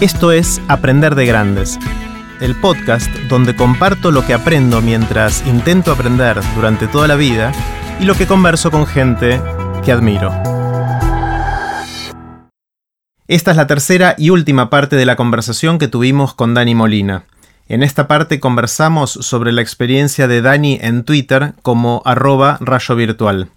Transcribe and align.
Esto 0.00 0.30
es 0.30 0.62
Aprender 0.68 1.16
de 1.16 1.26
Grandes, 1.26 1.76
el 2.40 2.54
podcast 2.54 3.12
donde 3.28 3.56
comparto 3.56 4.12
lo 4.12 4.24
que 4.24 4.32
aprendo 4.32 4.80
mientras 4.80 5.44
intento 5.44 5.90
aprender 5.90 6.38
durante 6.54 6.86
toda 6.86 7.08
la 7.08 7.16
vida 7.16 7.50
y 7.98 8.04
lo 8.04 8.14
que 8.14 8.28
converso 8.28 8.70
con 8.70 8.86
gente 8.86 9.40
que 9.84 9.90
admiro. 9.90 10.30
Esta 13.26 13.50
es 13.50 13.56
la 13.56 13.66
tercera 13.66 14.14
y 14.16 14.30
última 14.30 14.70
parte 14.70 14.94
de 14.94 15.04
la 15.04 15.16
conversación 15.16 15.80
que 15.80 15.88
tuvimos 15.88 16.32
con 16.32 16.54
Dani 16.54 16.76
Molina. 16.76 17.24
En 17.66 17.82
esta 17.82 18.06
parte 18.06 18.38
conversamos 18.38 19.10
sobre 19.10 19.50
la 19.50 19.62
experiencia 19.62 20.28
de 20.28 20.42
Dani 20.42 20.78
en 20.80 21.02
Twitter 21.02 21.54
como 21.62 22.02
arroba 22.04 22.58
rayo 22.60 22.94
virtual. 22.94 23.50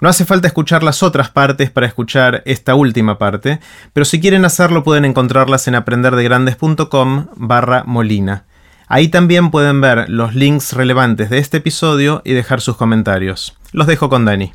No 0.00 0.08
hace 0.08 0.24
falta 0.24 0.46
escuchar 0.46 0.84
las 0.84 1.02
otras 1.02 1.30
partes 1.30 1.70
para 1.70 1.86
escuchar 1.86 2.42
esta 2.46 2.76
última 2.76 3.18
parte, 3.18 3.58
pero 3.92 4.04
si 4.04 4.20
quieren 4.20 4.44
hacerlo 4.44 4.84
pueden 4.84 5.04
encontrarlas 5.04 5.66
en 5.66 5.74
aprenderdegrandes.com 5.74 7.26
barra 7.34 7.82
molina. 7.84 8.44
Ahí 8.86 9.08
también 9.08 9.50
pueden 9.50 9.80
ver 9.80 10.08
los 10.08 10.34
links 10.36 10.72
relevantes 10.72 11.30
de 11.30 11.38
este 11.38 11.56
episodio 11.56 12.22
y 12.24 12.32
dejar 12.32 12.60
sus 12.60 12.76
comentarios. 12.76 13.58
Los 13.72 13.88
dejo 13.88 14.08
con 14.08 14.24
Dani. 14.24 14.52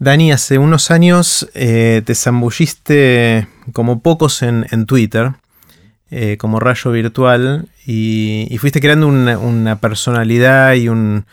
Dani, 0.00 0.32
hace 0.32 0.58
unos 0.58 0.90
años 0.90 1.48
eh, 1.54 2.02
te 2.04 2.16
zambulliste 2.16 3.46
como 3.72 4.02
pocos 4.02 4.42
en, 4.42 4.86
Twitter, 4.86 5.34
eh, 6.10 6.36
como 6.38 6.58
rayo 6.58 6.90
virtual, 6.90 7.68
y, 7.86 8.54
fuiste 8.58 8.80
creando 8.80 9.06
una 9.06 9.76
personalidad 9.78 10.74
y 10.74 10.88
un, 10.88 11.24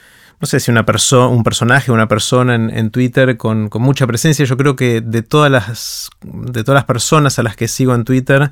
no 0.41 0.47
sé 0.47 0.59
si 0.59 0.71
una 0.71 0.85
persona, 0.85 1.27
un 1.27 1.43
personaje, 1.43 1.91
una 1.91 2.07
persona 2.07 2.55
en, 2.55 2.91
Twitter 2.91 3.35
con, 3.35 3.69
mucha 3.73 4.07
presencia. 4.07 4.45
Yo 4.45 4.55
creo 4.55 4.75
que 4.75 5.01
de 5.01 5.21
todas 5.21 5.51
las 5.51 6.09
de 6.21 6.63
todas 6.63 6.79
las 6.79 6.85
personas 6.85 7.39
a 7.39 7.43
las 7.43 7.55
que 7.57 7.67
sigo 7.67 7.93
en 7.93 8.05
Twitter, 8.05 8.49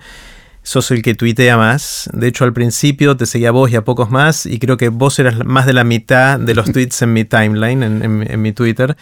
sos 0.64 0.92
el 0.92 1.02
que 1.02 1.16
tuitea 1.16 1.56
más. 1.56 2.10
De 2.12 2.28
hecho, 2.28 2.44
al 2.44 2.52
principio 2.52 3.16
te 3.16 3.26
seguía 3.26 3.50
a 3.50 3.52
vos 3.52 3.72
y 3.72 3.78
a 3.78 3.86
pocos 3.86 4.10
más, 4.10 4.46
y 4.46 4.60
creo 4.60 4.76
que 4.76 4.90
vos 4.90 5.18
eras 5.20 5.46
más 5.46 5.66
de 5.66 5.74
la 5.74 5.86
mitad 5.86 6.38
de 6.40 6.56
los 6.56 6.66
tweets 6.74 7.02
en 7.04 7.14
mi 7.14 7.24
timeline, 7.24 7.84
en, 7.84 8.42
mi 8.42 8.52
Twitter. 8.52 8.98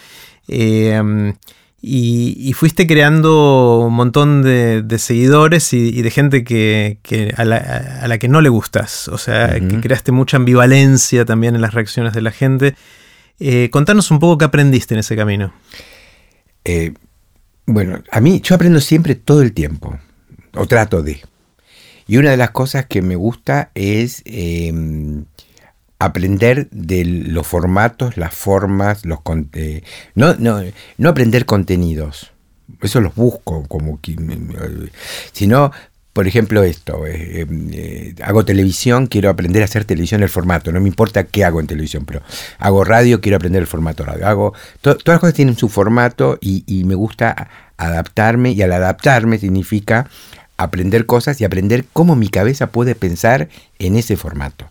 Eh, 0.47 1.33
y, 1.87 2.53
fuiste 2.53 2.87
creando 2.87 3.81
un 3.81 3.93
montón 3.93 4.41
de, 4.41 4.83
seguidores 4.97 5.71
y, 5.71 6.01
de 6.01 6.09
gente 6.09 6.43
que, 6.43 6.97
a, 7.37 7.45
la, 7.45 8.17
que 8.17 8.27
no 8.27 8.41
le 8.41 8.49
gustas. 8.49 9.07
O 9.07 9.19
sea, 9.19 9.59
que 9.59 9.79
creaste 9.81 10.11
mucha 10.11 10.37
ambivalencia 10.37 11.25
también 11.25 11.53
en 11.53 11.61
las 11.61 11.75
reacciones 11.75 12.13
de 12.13 12.21
la 12.21 12.31
gente. 12.31 12.75
Eh, 13.39 13.69
contanos 13.69 14.09
un 14.09 14.17
poco 14.17 14.39
qué 14.39 14.45
aprendiste 14.45 14.95
en 14.95 15.01
ese 15.01 15.15
camino. 15.15 15.53
Eh, 16.63 16.93
bueno, 17.67 18.01
a 18.11 18.19
mí 18.19 18.41
yo 18.41 18.55
aprendo 18.55 18.79
siempre 18.79 19.13
todo 19.13 19.43
el 19.43 19.53
tiempo, 19.53 19.99
o 20.55 20.65
trato 20.65 21.03
de. 21.03 21.21
Y 22.07 22.17
una 22.17 22.31
de 22.31 22.37
las 22.37 22.49
cosas 22.49 22.87
que 22.87 23.03
me 23.03 23.15
gusta 23.15 23.69
es 23.75 24.23
em, 24.25 25.25
aprender 26.05 26.69
de 26.71 27.05
los 27.05 27.45
formatos, 27.45 28.17
las 28.17 28.33
formas, 28.33 29.05
los 29.05 29.19
no, 30.15 30.35
no, 30.35 30.61
no 30.97 31.09
aprender 31.09 31.45
contenidos. 31.45 32.31
Eso 32.81 32.99
los 32.99 33.13
busco 33.15 33.63
como 33.67 33.99
sino 35.31 35.71
por 36.15 36.29
ejemplo, 36.29 36.63
esto, 36.63 37.05
eh, 37.05 37.45
eh, 37.73 38.15
hago 38.23 38.45
televisión, 38.45 39.07
quiero 39.07 39.29
aprender 39.29 39.63
a 39.63 39.65
hacer 39.65 39.83
televisión 39.83 40.23
el 40.23 40.29
formato, 40.29 40.71
no 40.71 40.79
me 40.79 40.87
importa 40.87 41.25
qué 41.25 41.43
hago 41.43 41.59
en 41.59 41.67
televisión, 41.67 42.05
pero 42.05 42.21
hago 42.57 42.85
radio, 42.85 43.19
quiero 43.19 43.35
aprender 43.35 43.61
el 43.61 43.67
formato 43.67 44.05
radio. 44.05 44.25
Hago, 44.25 44.53
todas 44.79 44.99
las 45.05 45.19
cosas 45.19 45.33
tienen 45.33 45.57
su 45.57 45.67
formato 45.67 46.37
y, 46.39 46.85
me 46.85 46.95
gusta 46.95 47.49
adaptarme 47.75 48.51
y 48.51 48.61
al 48.61 48.71
adaptarme 48.71 49.39
significa 49.39 50.09
aprender 50.55 51.05
cosas 51.05 51.41
y 51.41 51.43
aprender 51.43 51.83
cómo 51.91 52.15
mi 52.15 52.29
cabeza 52.29 52.67
puede 52.67 52.95
pensar 52.95 53.49
en 53.77 53.97
ese 53.97 54.15
formato. 54.15 54.69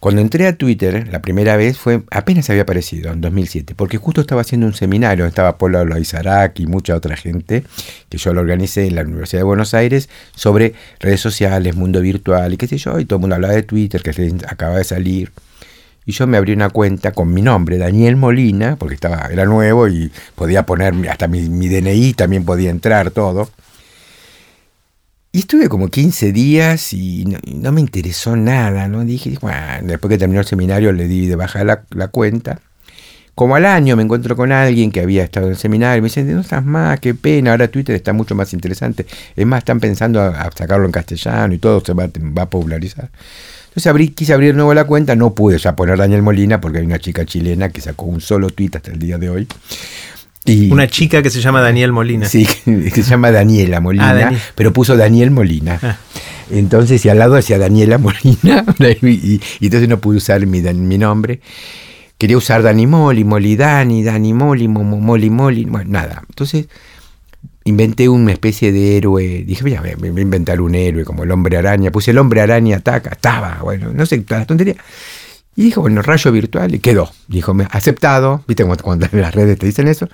Cuando 0.00 0.20
entré 0.20 0.46
a 0.46 0.56
Twitter, 0.56 1.08
la 1.10 1.22
primera 1.22 1.56
vez 1.56 1.78
fue, 1.78 2.02
apenas 2.10 2.50
había 2.50 2.62
aparecido, 2.62 3.12
en 3.12 3.20
2007, 3.20 3.74
porque 3.74 3.96
justo 3.96 4.20
estaba 4.20 4.42
haciendo 4.42 4.66
un 4.66 4.74
seminario, 4.74 5.26
estaba 5.26 5.56
Paula 5.58 5.84
Loaizarak 5.84 6.60
y 6.60 6.66
mucha 6.66 6.94
otra 6.94 7.16
gente, 7.16 7.64
que 8.08 8.18
yo 8.18 8.32
lo 8.34 8.40
organicé 8.40 8.86
en 8.86 8.96
la 8.96 9.02
Universidad 9.02 9.40
de 9.40 9.44
Buenos 9.44 9.74
Aires, 9.74 10.08
sobre 10.34 10.74
redes 11.00 11.20
sociales, 11.20 11.76
mundo 11.76 12.00
virtual 12.00 12.52
y 12.52 12.56
qué 12.56 12.66
sé 12.66 12.78
yo, 12.78 12.98
y 12.98 13.06
todo 13.06 13.16
el 13.16 13.20
mundo 13.22 13.36
hablaba 13.36 13.54
de 13.54 13.62
Twitter, 13.62 14.02
que 14.02 14.34
acaba 14.46 14.78
de 14.78 14.84
salir. 14.84 15.32
Y 16.04 16.12
yo 16.12 16.26
me 16.28 16.36
abrí 16.36 16.52
una 16.52 16.70
cuenta 16.70 17.12
con 17.12 17.34
mi 17.34 17.42
nombre, 17.42 17.78
Daniel 17.78 18.14
Molina, 18.16 18.76
porque 18.76 18.94
estaba, 18.94 19.28
era 19.32 19.44
nuevo 19.44 19.88
y 19.88 20.12
podía 20.36 20.64
poner 20.64 20.94
hasta 21.10 21.26
mi, 21.26 21.48
mi 21.48 21.68
DNI, 21.68 22.14
también 22.14 22.44
podía 22.44 22.70
entrar, 22.70 23.10
todo. 23.10 23.48
Y 25.36 25.40
estuve 25.40 25.68
como 25.68 25.88
15 25.88 26.32
días 26.32 26.94
y 26.94 27.26
no, 27.26 27.70
me 27.70 27.82
interesó 27.82 28.36
nada, 28.36 28.88
¿no? 28.88 29.04
Dije, 29.04 29.36
bueno, 29.42 29.58
después 29.82 30.08
que 30.08 30.16
terminó 30.16 30.40
el 30.40 30.46
seminario 30.46 30.92
le 30.92 31.06
di 31.08 31.26
de 31.26 31.36
baja 31.36 31.62
la, 31.62 32.08
cuenta. 32.08 32.60
Como 33.34 33.54
al 33.54 33.66
año 33.66 33.96
me 33.96 34.02
encuentro 34.02 34.34
con 34.34 34.50
alguien 34.50 34.90
que 34.90 35.00
había 35.00 35.24
estado 35.24 35.44
en 35.44 35.52
el 35.52 35.58
seminario 35.58 36.00
me 36.00 36.08
dice, 36.08 36.24
no 36.24 36.40
estás 36.40 36.64
más, 36.64 37.00
qué 37.00 37.12
pena, 37.12 37.50
ahora 37.50 37.68
Twitter 37.68 37.94
está 37.94 38.14
mucho 38.14 38.34
más 38.34 38.54
interesante. 38.54 39.04
Es 39.36 39.46
más, 39.46 39.58
están 39.58 39.78
pensando 39.78 40.22
a, 40.22 40.50
sacarlo 40.56 40.86
en 40.86 40.92
castellano 40.92 41.52
y 41.52 41.58
todo 41.58 41.84
se 41.84 41.92
va, 41.92 42.06
va 42.06 42.44
a 42.44 42.48
popularizar. 42.48 43.10
Entonces 43.74 44.12
quise 44.14 44.32
abrir 44.32 44.52
de 44.52 44.56
nuevo 44.56 44.72
la 44.72 44.84
cuenta, 44.84 45.16
no 45.16 45.34
pude 45.34 45.58
ya 45.58 45.76
poner 45.76 45.98
Daniel 45.98 46.22
Molina 46.22 46.62
porque 46.62 46.78
hay 46.78 46.86
una 46.86 46.98
chica 46.98 47.26
chilena 47.26 47.68
que 47.68 47.82
sacó 47.82 48.06
un 48.06 48.22
solo 48.22 48.48
tweet 48.48 48.70
hasta 48.72 48.90
el 48.90 48.98
día 48.98 49.18
de 49.18 49.28
hoy. 49.28 49.46
Una 50.70 50.86
chica 50.88 51.22
que 51.22 51.30
se 51.30 51.40
llama 51.40 51.60
Daniel 51.60 51.92
Molina. 51.92 52.26
Sí, 52.26 52.46
que 52.64 52.90
se 52.90 53.02
llama 53.02 53.30
Daniela 53.30 53.80
Molina, 53.80 54.30
ah, 54.32 54.38
pero 54.54 54.72
puso 54.72 54.96
Daniel 54.96 55.30
Molina. 55.30 55.78
Ah. 55.82 55.98
Entonces, 56.50 57.04
y 57.04 57.08
al 57.08 57.18
lado 57.18 57.34
decía 57.34 57.58
Daniela 57.58 57.98
Molina, 57.98 58.64
y, 59.02 59.40
entonces 59.60 59.88
no 59.88 59.98
pude 59.98 60.18
usar 60.18 60.44
mi, 60.46 60.60
mi 60.60 60.98
nombre. 60.98 61.40
Quería 62.18 62.38
usar 62.38 62.62
Dani 62.62 62.86
Moli, 62.86 63.24
Moli 63.24 63.56
Dani, 63.56 64.02
Dani 64.02 64.32
Moli, 64.32 64.68
Moli 64.68 65.28
Moli, 65.28 65.64
bueno, 65.64 65.90
nada. 65.90 66.22
Entonces, 66.26 66.66
inventé 67.64 68.08
una 68.08 68.32
especie 68.32 68.72
de 68.72 68.96
héroe. 68.96 69.44
Dije, 69.46 69.62
voy 69.62 69.74
a, 69.74 69.82
voy 69.82 70.08
a 70.08 70.20
inventar 70.22 70.60
un 70.60 70.74
héroe 70.74 71.04
como 71.04 71.24
el 71.24 71.30
hombre 71.30 71.58
araña. 71.58 71.90
Puse 71.90 72.12
el 72.12 72.18
hombre 72.18 72.40
araña 72.40 72.78
ataca, 72.78 73.10
estaba, 73.10 73.58
bueno, 73.62 73.92
no 73.92 74.06
sé, 74.06 74.24
la 74.28 74.46
tontería. 74.46 74.76
Y 75.56 75.62
dijo, 75.62 75.80
bueno, 75.80 76.02
rayo 76.02 76.30
virtual, 76.30 76.74
y 76.74 76.78
quedó. 76.80 77.10
Dijo, 77.28 77.54
me 77.54 77.66
aceptado, 77.70 78.44
viste 78.46 78.64
cuando, 78.64 79.08
en 79.10 79.20
las 79.22 79.34
redes 79.34 79.58
te 79.58 79.64
dicen 79.64 79.88
eso. 79.88 80.06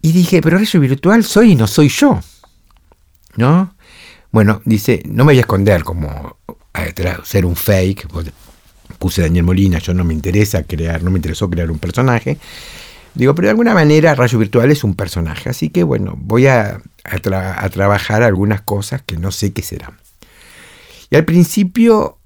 Y 0.00 0.12
dije, 0.12 0.40
pero 0.40 0.58
rayo 0.58 0.80
virtual 0.80 1.24
soy 1.24 1.52
y 1.52 1.54
no 1.56 1.66
soy 1.66 1.88
yo. 1.88 2.20
¿No? 3.36 3.74
Bueno, 4.30 4.62
dice, 4.64 5.02
no 5.06 5.24
me 5.24 5.32
voy 5.32 5.38
a 5.38 5.40
esconder 5.40 5.82
como 5.82 6.36
ser 7.24 7.44
un 7.44 7.56
fake. 7.56 8.06
Puse 8.98 9.22
Daniel 9.22 9.44
Molina, 9.44 9.78
yo 9.78 9.92
no 9.92 10.04
me 10.04 10.14
interesa 10.14 10.62
crear, 10.62 11.02
no 11.02 11.10
me 11.10 11.18
interesó 11.18 11.50
crear 11.50 11.70
un 11.70 11.78
personaje. 11.78 12.38
Digo, 13.14 13.34
pero 13.34 13.46
de 13.46 13.50
alguna 13.50 13.74
manera 13.74 14.14
Rayo 14.14 14.38
Virtual 14.38 14.70
es 14.70 14.84
un 14.84 14.94
personaje, 14.94 15.48
así 15.48 15.70
que 15.70 15.82
bueno, 15.82 16.14
voy 16.16 16.46
a, 16.46 16.80
a 17.04 17.68
trabajar 17.70 18.22
algunas 18.22 18.60
cosas 18.60 19.02
que 19.02 19.16
no 19.16 19.32
sé 19.32 19.52
qué 19.52 19.62
serán. 19.62 19.98
Y 21.10 21.16
al 21.16 21.24
principio 21.24 22.17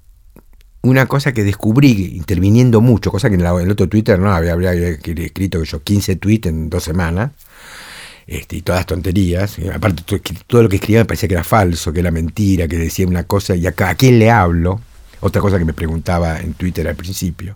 una 0.83 1.05
cosa 1.07 1.31
que 1.31 1.43
descubrí 1.43 2.13
interviniendo 2.15 2.81
mucho, 2.81 3.09
cosa 3.09 3.29
que 3.29 3.35
en, 3.35 3.41
el 3.41 3.71
otro 3.71 3.87
Twitter 3.87 4.19
no 4.19 4.33
había, 4.33 4.53
había, 4.53 4.73
escrito 4.73 5.63
yo 5.63 5.81
15 5.81 6.17
tweets 6.17 6.47
en 6.47 6.69
dos 6.69 6.83
semanas. 6.83 7.31
Este, 8.27 8.57
y 8.57 8.61
todas 8.61 8.85
tonterías. 8.85 9.57
Aparte, 9.73 10.03
todo 10.47 10.63
lo 10.63 10.69
que 10.69 10.77
escribía 10.77 11.01
me 11.01 11.05
parecía 11.05 11.27
que 11.27 11.35
era 11.35 11.43
falso, 11.43 11.91
que 11.91 11.99
era 11.99 12.11
mentira, 12.11 12.67
que 12.67 12.77
decía 12.77 13.07
una 13.07 13.23
cosa 13.23 13.55
y 13.55 13.65
acá, 13.67 13.89
¿a 13.89 13.95
quién 13.95 14.19
le 14.19 14.29
hablo? 14.29 14.81
Otra 15.21 15.41
cosa 15.41 15.57
que 15.57 15.65
me 15.65 15.73
preguntaba 15.73 16.39
en 16.39 16.53
Twitter 16.53 16.87
al 16.87 16.95
principio. 16.95 17.55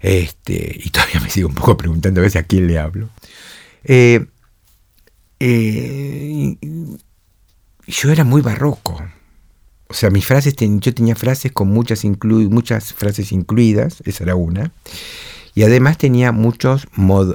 Este, 0.00 0.80
y 0.82 0.90
todavía 0.90 1.20
me 1.20 1.30
sigo 1.30 1.48
un 1.48 1.54
poco 1.54 1.76
preguntando 1.76 2.20
a 2.20 2.24
veces 2.24 2.42
a 2.42 2.46
quién 2.46 2.66
le 2.66 2.78
hablo. 2.78 3.08
Eh, 3.84 4.26
eh, 5.40 6.56
yo 7.86 8.10
era 8.10 8.24
muy 8.24 8.40
barroco. 8.42 9.02
O 9.92 9.94
sea, 9.94 10.08
mis 10.08 10.24
frases, 10.24 10.54
yo 10.56 10.94
tenía 10.94 11.14
frases 11.14 11.52
con 11.52 11.68
muchas, 11.68 12.02
muchas 12.22 12.94
frases 12.94 13.30
incluidas, 13.30 14.02
esa 14.06 14.24
era 14.24 14.36
una. 14.36 14.72
Y 15.54 15.64
además 15.64 15.98
tenía 15.98 16.32
muchos 16.32 16.86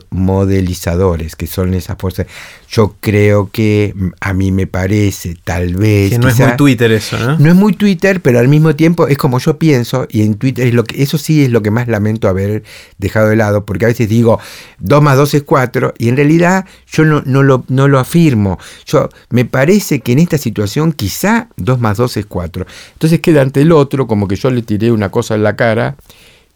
modelizadores, 0.10 1.36
que 1.36 1.46
son 1.46 1.76
esas 1.76 1.98
fuerzas. 2.00 2.26
Yo 2.68 2.96
creo 3.00 3.52
que 3.52 3.94
mm, 3.96 4.08
a 4.20 4.34
mí 4.34 4.52
me 4.52 4.66
parece, 4.66 5.38
tal 5.44 5.76
vez. 5.76 6.12
Que 6.12 6.20
no 6.20 6.28
es 6.28 6.40
muy 6.40 6.58
Twitter 6.58 6.92
eso, 6.92 7.18
¿no? 7.20 7.38
No 7.38 7.50
es 7.50 7.56
muy 7.56 7.74
Twitter, 7.74 8.20
pero 8.22 8.40
al 8.40 8.48
mismo 8.48 8.76
tiempo 8.76 9.08
es 9.08 9.20
como 9.20 9.38
yo 9.38 9.60
pienso, 9.60 10.08
y 10.10 10.24
en 10.24 10.36
Twitter 10.36 10.68
es 10.68 10.74
lo 10.74 10.84
que, 10.84 11.04
eso 11.04 11.20
sí 11.20 11.44
es 11.44 11.52
lo 11.52 11.62
que 11.62 11.70
más 11.70 11.88
lamento 11.88 12.28
haber 12.28 12.64
dejado 12.98 13.30
de 13.30 13.36
lado, 13.36 13.66
porque 13.66 13.86
a 13.86 13.90
veces 13.90 14.10
digo 14.10 14.40
2 14.80 15.02
más 15.04 15.16
2 15.16 15.36
es 15.36 15.44
4, 15.44 15.94
y 16.00 16.10
en 16.10 16.18
realidad 16.18 16.66
yo 16.88 17.06
no, 17.06 17.22
no, 17.24 17.44
lo, 17.44 17.66
no 17.68 17.88
lo 17.88 18.00
afirmo. 18.00 18.58
Yo 18.88 19.10
me 19.30 19.46
parece 19.46 20.00
que 20.00 20.14
en 20.14 20.20
esta 20.20 20.40
situación 20.40 20.92
quizá 20.92 21.50
2 21.58 21.80
más 21.80 21.98
2 21.98 22.18
es 22.18 22.26
4. 22.26 22.66
Entonces 22.94 23.20
queda 23.20 23.44
ante 23.44 23.62
el 23.62 23.72
otro 23.72 24.08
como 24.08 24.28
que 24.28 24.36
yo 24.36 24.50
le 24.50 24.64
tiré 24.64 24.92
una 24.92 25.10
cosa 25.10 25.36
en 25.36 25.44
la 25.44 25.56
cara 25.56 25.98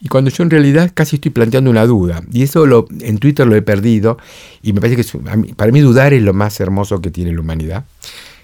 y 0.02 0.08
cuando 0.08 0.32
yo 0.32 0.44
en 0.44 0.50
realidad 0.50 0.92
casi 0.94 1.18
estoy 1.18 1.30
planteando 1.32 1.70
una 1.70 1.86
duda. 1.86 2.24
Y 2.34 2.42
eso 2.42 2.66
lo, 2.66 2.88
en 3.02 3.20
Twitter 3.20 3.46
lo 3.46 3.56
he 3.56 3.62
perdido. 3.62 4.18
Y 4.64 4.74
me 4.74 4.82
parece 4.82 5.02
que 5.04 5.54
para 5.56 5.72
mí 5.72 5.80
dudar 5.80 6.12
es 6.14 6.24
lo 6.24 6.34
más 6.34 6.60
hermoso 6.60 7.00
que 7.02 7.12
tiene 7.12 7.32
la 7.32 7.40
humanidad. 7.42 7.86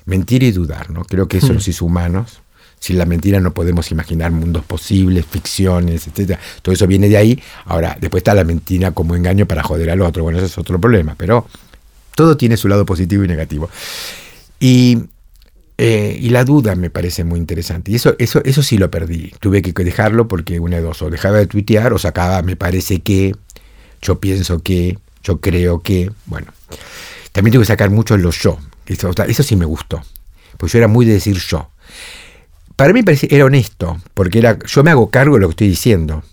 mentir 0.05 0.41
y 0.43 0.51
dudar, 0.51 0.89
¿no? 0.89 1.03
Creo 1.03 1.27
que 1.27 1.39
eso 1.39 1.47
Hmm. 1.47 1.55
nos 1.55 1.67
hizo 1.67 1.83
humanos. 1.83 2.39
Sin 2.79 2.97
la 2.97 3.05
mentira 3.05 3.41
no 3.41 3.53
podemos 3.53 3.91
imaginar 3.91 4.31
mundos 4.31 4.63
posibles, 4.63 5.25
ficciones, 5.25 6.07
etcétera. 6.07 6.39
Todo 6.61 6.73
eso 6.73 6.87
viene 6.87 7.09
de 7.09 7.17
ahí. 7.17 7.43
Ahora, 7.65 7.97
después 7.99 8.21
está 8.21 8.33
la 8.33 8.43
mentira 8.45 8.91
como 8.91 9.15
engaño 9.17 9.45
para 9.47 9.63
joder 9.63 9.89
al 9.89 10.01
otro. 10.01 10.23
Bueno, 10.23 10.37
ese 10.37 10.47
es 10.47 10.57
otro 10.57 10.79
problema, 10.79 11.15
pero 11.17 11.45
todo 12.15 12.37
tiene 12.37 12.55
su 12.55 12.67
lado 12.69 12.85
positivo 12.85 13.23
y 13.25 13.27
negativo. 13.27 13.69
Y, 14.59 14.99
eh, 15.77 16.17
y 16.19 16.29
la 16.29 16.43
duda 16.43 16.75
me 16.75 16.89
parece 16.89 17.23
muy 17.23 17.39
interesante. 17.39 17.91
Y 17.91 17.95
eso, 17.95 18.15
eso, 18.17 18.41
eso 18.43 18.63
sí 18.63 18.77
lo 18.77 18.89
perdí. 18.89 19.31
Tuve 19.39 19.61
que 19.61 19.71
dejarlo 19.83 20.27
porque 20.27 20.59
una 20.59 20.77
de 20.77 20.81
dos, 20.81 21.01
o 21.01 21.09
dejaba 21.09 21.37
de 21.37 21.47
tuitear 21.47 21.93
o 21.93 21.99
sacaba, 21.99 22.41
me 22.41 22.55
parece 22.55 23.01
que, 23.01 23.35
yo 24.01 24.19
pienso 24.19 24.59
que, 24.59 24.97
yo 25.23 25.39
creo 25.39 25.81
que, 25.81 26.11
bueno. 26.25 26.47
También 27.31 27.53
tuve 27.53 27.63
que 27.63 27.67
sacar 27.67 27.91
mucho 27.91 28.17
los 28.17 28.41
yo. 28.41 28.57
Eso, 28.87 29.11
eso 29.27 29.43
sí 29.43 29.55
me 29.55 29.65
gustó. 29.65 30.01
Pues 30.57 30.71
yo 30.71 30.79
era 30.79 30.87
muy 30.87 31.05
de 31.05 31.13
decir 31.13 31.37
yo. 31.37 31.69
Para 32.75 32.93
mí 32.93 33.03
parecía, 33.03 33.29
era 33.31 33.45
honesto, 33.45 33.97
porque 34.13 34.39
era, 34.39 34.57
yo 34.65 34.83
me 34.83 34.91
hago 34.91 35.09
cargo 35.09 35.35
de 35.35 35.41
lo 35.41 35.47
que 35.47 35.51
estoy 35.51 35.67
diciendo. 35.67 36.23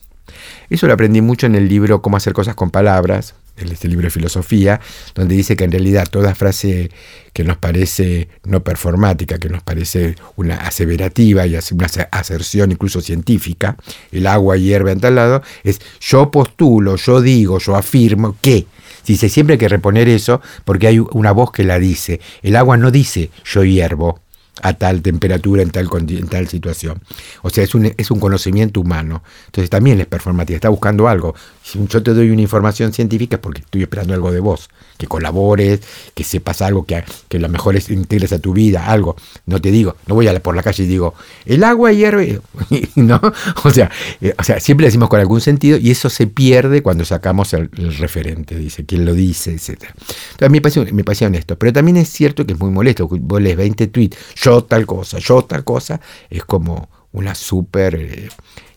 Eso 0.70 0.86
lo 0.86 0.94
aprendí 0.94 1.20
mucho 1.20 1.46
en 1.46 1.54
el 1.54 1.68
libro 1.68 2.00
Cómo 2.00 2.16
hacer 2.16 2.32
cosas 2.32 2.54
con 2.54 2.70
palabras, 2.70 3.34
este 3.56 3.88
libro 3.88 4.04
de 4.04 4.10
filosofía, 4.10 4.80
donde 5.14 5.34
dice 5.34 5.56
que 5.56 5.64
en 5.64 5.72
realidad 5.72 6.08
toda 6.10 6.34
frase 6.34 6.90
que 7.32 7.44
nos 7.44 7.56
parece 7.56 8.28
no 8.44 8.62
performática, 8.62 9.38
que 9.38 9.48
nos 9.48 9.62
parece 9.62 10.16
una 10.36 10.56
aseverativa 10.56 11.46
y 11.46 11.56
una 11.72 11.86
aserción 12.10 12.72
incluso 12.72 13.00
científica, 13.00 13.76
el 14.12 14.26
agua 14.26 14.56
hierve 14.56 14.92
en 14.92 15.00
tal 15.00 15.16
lado, 15.16 15.42
es 15.62 15.80
yo 16.00 16.30
postulo, 16.30 16.96
yo 16.96 17.20
digo, 17.20 17.58
yo 17.58 17.76
afirmo 17.76 18.36
que. 18.40 18.66
Dice, 19.06 19.28
siempre 19.28 19.54
hay 19.54 19.58
que 19.58 19.68
reponer 19.68 20.08
eso 20.08 20.40
porque 20.64 20.86
hay 20.86 20.98
una 20.98 21.32
voz 21.32 21.52
que 21.52 21.62
la 21.64 21.78
dice. 21.78 22.20
El 22.42 22.56
agua 22.56 22.78
no 22.78 22.90
dice 22.90 23.30
yo 23.44 23.62
hiervo, 23.62 24.20
a 24.62 24.74
tal 24.74 25.02
temperatura, 25.02 25.62
en 25.62 25.70
tal, 25.70 25.88
en 26.08 26.28
tal 26.28 26.48
situación. 26.48 27.00
O 27.42 27.50
sea, 27.50 27.64
es 27.64 27.74
un, 27.74 27.92
es 27.96 28.10
un 28.10 28.20
conocimiento 28.20 28.80
humano. 28.80 29.22
Entonces 29.46 29.70
también 29.70 30.00
es 30.00 30.06
performativa, 30.06 30.56
está 30.56 30.68
buscando 30.68 31.08
algo. 31.08 31.34
Si 31.62 31.84
yo 31.86 32.02
te 32.02 32.14
doy 32.14 32.30
una 32.30 32.42
información 32.42 32.92
científica 32.92 33.36
es 33.36 33.40
porque 33.40 33.60
estoy 33.62 33.82
esperando 33.82 34.14
algo 34.14 34.30
de 34.30 34.40
vos, 34.40 34.68
que 34.98 35.06
colabores, 35.06 35.80
que 36.14 36.24
sepas 36.24 36.62
algo, 36.62 36.84
que, 36.84 37.04
que 37.28 37.38
lo 37.38 37.48
mejor 37.48 37.76
es 37.76 37.90
integres 37.90 38.32
a 38.32 38.38
tu 38.38 38.52
vida, 38.52 38.86
algo. 38.86 39.16
No 39.46 39.60
te 39.60 39.70
digo, 39.70 39.96
no 40.06 40.14
voy 40.14 40.28
a 40.28 40.32
la, 40.32 40.40
por 40.40 40.54
la 40.54 40.62
calle 40.62 40.84
y 40.84 40.86
digo, 40.86 41.14
el 41.46 41.64
agua 41.64 41.92
hierve, 41.92 42.40
¿no? 42.94 43.20
O 43.64 43.70
sea, 43.70 43.90
eh, 44.20 44.34
o 44.38 44.42
sea, 44.42 44.60
siempre 44.60 44.86
decimos 44.86 45.08
con 45.08 45.20
algún 45.20 45.40
sentido 45.40 45.78
y 45.78 45.90
eso 45.90 46.10
se 46.10 46.26
pierde 46.26 46.82
cuando 46.82 47.04
sacamos 47.04 47.54
el, 47.54 47.70
referente, 47.98 48.56
dice, 48.56 48.84
quién 48.84 49.04
lo 49.04 49.14
dice, 49.14 49.52
etc. 49.52 49.84
Entonces 50.32 50.50
me 50.50 50.60
pareció, 50.60 50.86
me 50.92 51.04
pareció 51.04 51.26
honesto, 51.26 51.58
pero 51.58 51.72
también 51.72 51.96
es 51.96 52.08
cierto 52.08 52.46
que 52.46 52.52
es 52.52 52.58
muy 52.58 52.70
molesto, 52.70 53.08
vos 53.08 53.40
lees 53.40 53.56
20 53.56 53.86
tweets, 53.88 54.16
yo 54.44 54.62
tal 54.62 54.84
cosa, 54.84 55.18
yo 55.18 55.42
tal 55.42 55.64
cosa, 55.64 56.00
es 56.28 56.44
como 56.44 56.88
una 57.12 57.34
super 57.34 57.94
eh, 57.94 58.28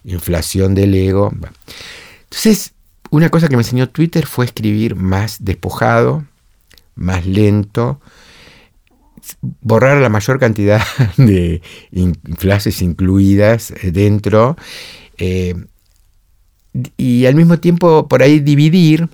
inflación 0.06 0.74
del 0.74 0.96
ego. 0.96 1.32
Entonces, 2.24 2.74
una 3.10 3.30
cosa 3.30 3.48
que 3.48 3.58
me 3.58 3.64
enseñó 3.64 3.90
Twitter 3.90 4.26
fue 4.26 4.46
escribir 4.46 4.96
más 4.96 5.44
despojado, 5.44 6.24
más 6.96 7.26
lento, 7.26 8.00
borrar 9.62 9.98
la 9.98 10.10
mayor 10.10 10.40
cantidad 10.40 10.82
de 11.18 11.62
in 11.92 12.18
incluidas 12.80 13.74
dentro 13.84 14.56
eh, 15.18 15.56
y 16.96 17.26
al 17.26 17.36
mismo 17.36 17.60
tiempo 17.60 18.08
por 18.08 18.24
ahí 18.24 18.40
dividir. 18.40 19.10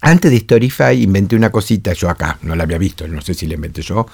Antes 0.00 0.30
de 0.30 0.38
Storyfy 0.38 1.02
inventé 1.02 1.34
una 1.34 1.50
cosita, 1.50 1.94
yo 1.94 2.10
acá, 2.10 2.38
no 2.42 2.54
la 2.54 2.64
había 2.64 2.76
visto, 2.76 3.08
no 3.08 3.22
sé 3.22 3.32
si 3.32 3.46
la 3.46 3.54
inventé 3.54 3.80
yo, 3.80 4.06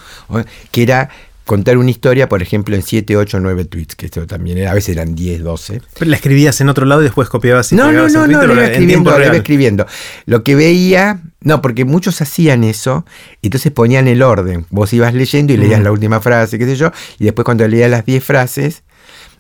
que 0.71 0.85
era 0.85 1.11
contar 1.45 1.79
una 1.79 1.91
historia, 1.91 2.29
por 2.29 2.43
ejemplo, 2.43 2.77
en 2.77 2.83
7, 2.83 3.17
8, 3.17 3.41
9 3.41 3.65
tweets, 3.65 3.97
que 3.97 4.07
esto 4.07 4.27
también 4.27 4.59
era, 4.59 4.71
a 4.71 4.75
veces 4.75 4.97
eran 4.97 5.15
10, 5.15 5.43
12. 5.43 5.83
Pero 5.99 6.11
la 6.11 6.17
escribías 6.17 6.61
en 6.61 6.69
otro 6.69 6.87
lado 6.87 7.01
y 7.01 7.05
después 7.05 7.29
copiabas 7.29 7.73
y 7.73 7.77
No, 7.77 7.91
no, 7.91 8.09
no, 8.09 8.27
no, 8.27 8.47
la 8.47 8.53
iba 8.53 8.65
en 8.67 8.71
escribiendo, 8.73 9.19
la 9.19 9.27
iba 9.27 9.37
escribiendo. 9.37 9.87
Lo 10.27 10.45
que 10.45 10.55
veía, 10.55 11.21
no, 11.41 11.61
porque 11.61 11.85
muchos 11.85 12.21
hacían 12.21 12.63
eso, 12.65 13.05
y 13.43 13.49
entonces 13.49 13.73
ponían 13.73 14.07
el 14.07 14.23
orden. 14.23 14.67
Vos 14.71 14.93
ibas 14.93 15.13
leyendo 15.15 15.53
y 15.53 15.57
leías 15.57 15.81
Mm. 15.81 15.85
la 15.85 15.93
última 15.93 16.21
frase, 16.21 16.59
qué 16.59 16.67
sé 16.67 16.77
yo, 16.77 16.93
y 17.19 17.25
después 17.25 17.45
cuando 17.45 17.67
leías 17.67 17.91
las 17.91 18.05
10 18.07 18.23
frases, 18.23 18.83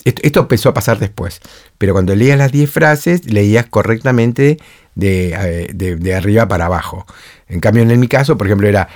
esto, 0.04 0.22
esto 0.24 0.40
empezó 0.40 0.70
a 0.70 0.74
pasar 0.74 0.98
después, 0.98 1.40
pero 1.78 1.92
cuando 1.92 2.16
leías 2.16 2.38
las 2.38 2.50
10 2.50 2.70
frases, 2.70 3.24
leías 3.30 3.66
correctamente 3.66 4.58
de, 4.94 5.34
eh, 5.38 5.70
de, 5.74 5.96
de 5.96 6.14
arriba 6.14 6.48
para 6.48 6.66
abajo. 6.66 7.06
En 7.48 7.60
cambio, 7.60 7.82
en 7.82 8.00
mi 8.00 8.08
caso, 8.08 8.36
por 8.38 8.46
ejemplo, 8.46 8.66
era 8.66 8.88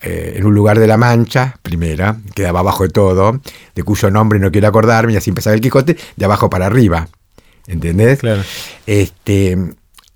eh, 0.00 0.34
en 0.36 0.44
un 0.46 0.54
lugar 0.54 0.78
de 0.78 0.86
la 0.86 0.96
Mancha, 0.96 1.58
primera, 1.62 2.16
quedaba 2.34 2.60
abajo 2.60 2.84
de 2.84 2.90
todo, 2.90 3.40
de 3.74 3.82
cuyo 3.82 4.10
nombre 4.10 4.38
no 4.38 4.50
quiero 4.50 4.68
acordarme, 4.68 5.12
y 5.12 5.16
así 5.16 5.30
empezaba 5.30 5.54
el 5.54 5.60
Quijote, 5.60 5.96
de 6.16 6.24
abajo 6.24 6.48
para 6.50 6.66
arriba. 6.66 7.08
¿Entendés? 7.66 8.20
Claro. 8.20 8.42
Este, 8.86 9.58